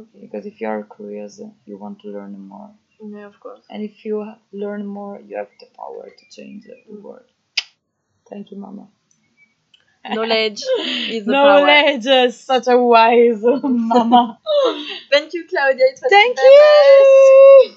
Okay. 0.00 0.20
because 0.22 0.46
if 0.46 0.60
you 0.60 0.68
are 0.68 0.84
curious, 0.96 1.40
you 1.66 1.76
want 1.78 2.00
to 2.02 2.08
learn 2.16 2.34
more, 2.54 2.70
Yeah, 3.00 3.26
of 3.32 3.40
course. 3.40 3.64
and 3.70 3.82
if 3.90 4.04
you 4.04 4.16
learn 4.52 4.86
more, 4.86 5.20
you 5.20 5.36
have 5.36 5.50
the 5.60 5.68
power 5.82 6.04
to 6.18 6.24
change 6.36 6.64
the 6.66 6.76
Mm. 6.90 7.02
world. 7.02 7.30
Thank 8.30 8.50
you, 8.50 8.58
Mama. 8.58 8.88
Knowledge 10.08 10.62
is 11.10 11.26
the 11.26 11.32
power. 11.32 11.60
Knowledge 11.66 12.06
is 12.06 12.40
such 12.40 12.68
a 12.68 12.78
wise 12.78 13.42
Mama. 13.42 14.38
Thank 15.10 15.34
you, 15.34 15.46
Claudia. 15.46 15.84
It 15.86 16.00
was 16.02 16.10
Thank 16.10 16.38
you. 16.38 17.70
nice. 17.70 17.76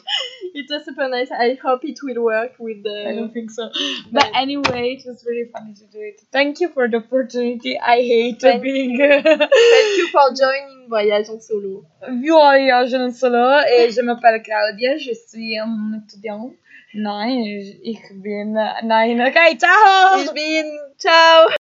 It 0.56 0.70
was 0.70 0.86
super 0.86 1.10
nice. 1.10 1.32
I 1.32 1.60
hope 1.62 1.84
it 1.84 2.00
will 2.02 2.24
work 2.24 2.54
with 2.60 2.84
the. 2.84 3.10
I 3.10 3.16
don't 3.16 3.34
think 3.34 3.52
so. 3.52 3.70
But 4.12 4.30
anyway, 4.36 4.98
it 4.98 5.04
was 5.06 5.26
really 5.28 5.50
funny 5.52 5.74
to 5.74 5.86
do 5.88 6.00
it. 6.00 6.22
Thank 6.32 6.62
you 6.62 6.70
for 6.70 6.88
the 6.88 6.98
opportunity. 6.98 7.78
I 7.80 7.98
hate 7.98 8.40
Thank 8.40 8.64
being 8.64 8.98
Thank 8.98 9.98
you 9.98 10.08
for 10.10 10.34
joining 10.34 10.88
Voyage 10.88 11.30
en 11.30 11.40
solo. 11.42 11.86
voyage 12.02 12.94
en 12.94 13.12
solo 13.12 13.60
et 13.66 13.90
je 13.92 14.02
m'appelle 14.02 14.42
Claudia, 14.44 14.98
je 14.98 15.14
suis 15.14 15.58
un 15.58 16.02
étudiant. 16.06 16.52
Nein, 16.94 17.44
ich 17.84 18.02
bin 18.22 18.54
nein. 18.84 19.20
Okay, 19.20 19.58
ciao. 19.58 20.20
Ich 20.20 20.32
bin. 20.34 20.78
Ciao. 21.00 21.48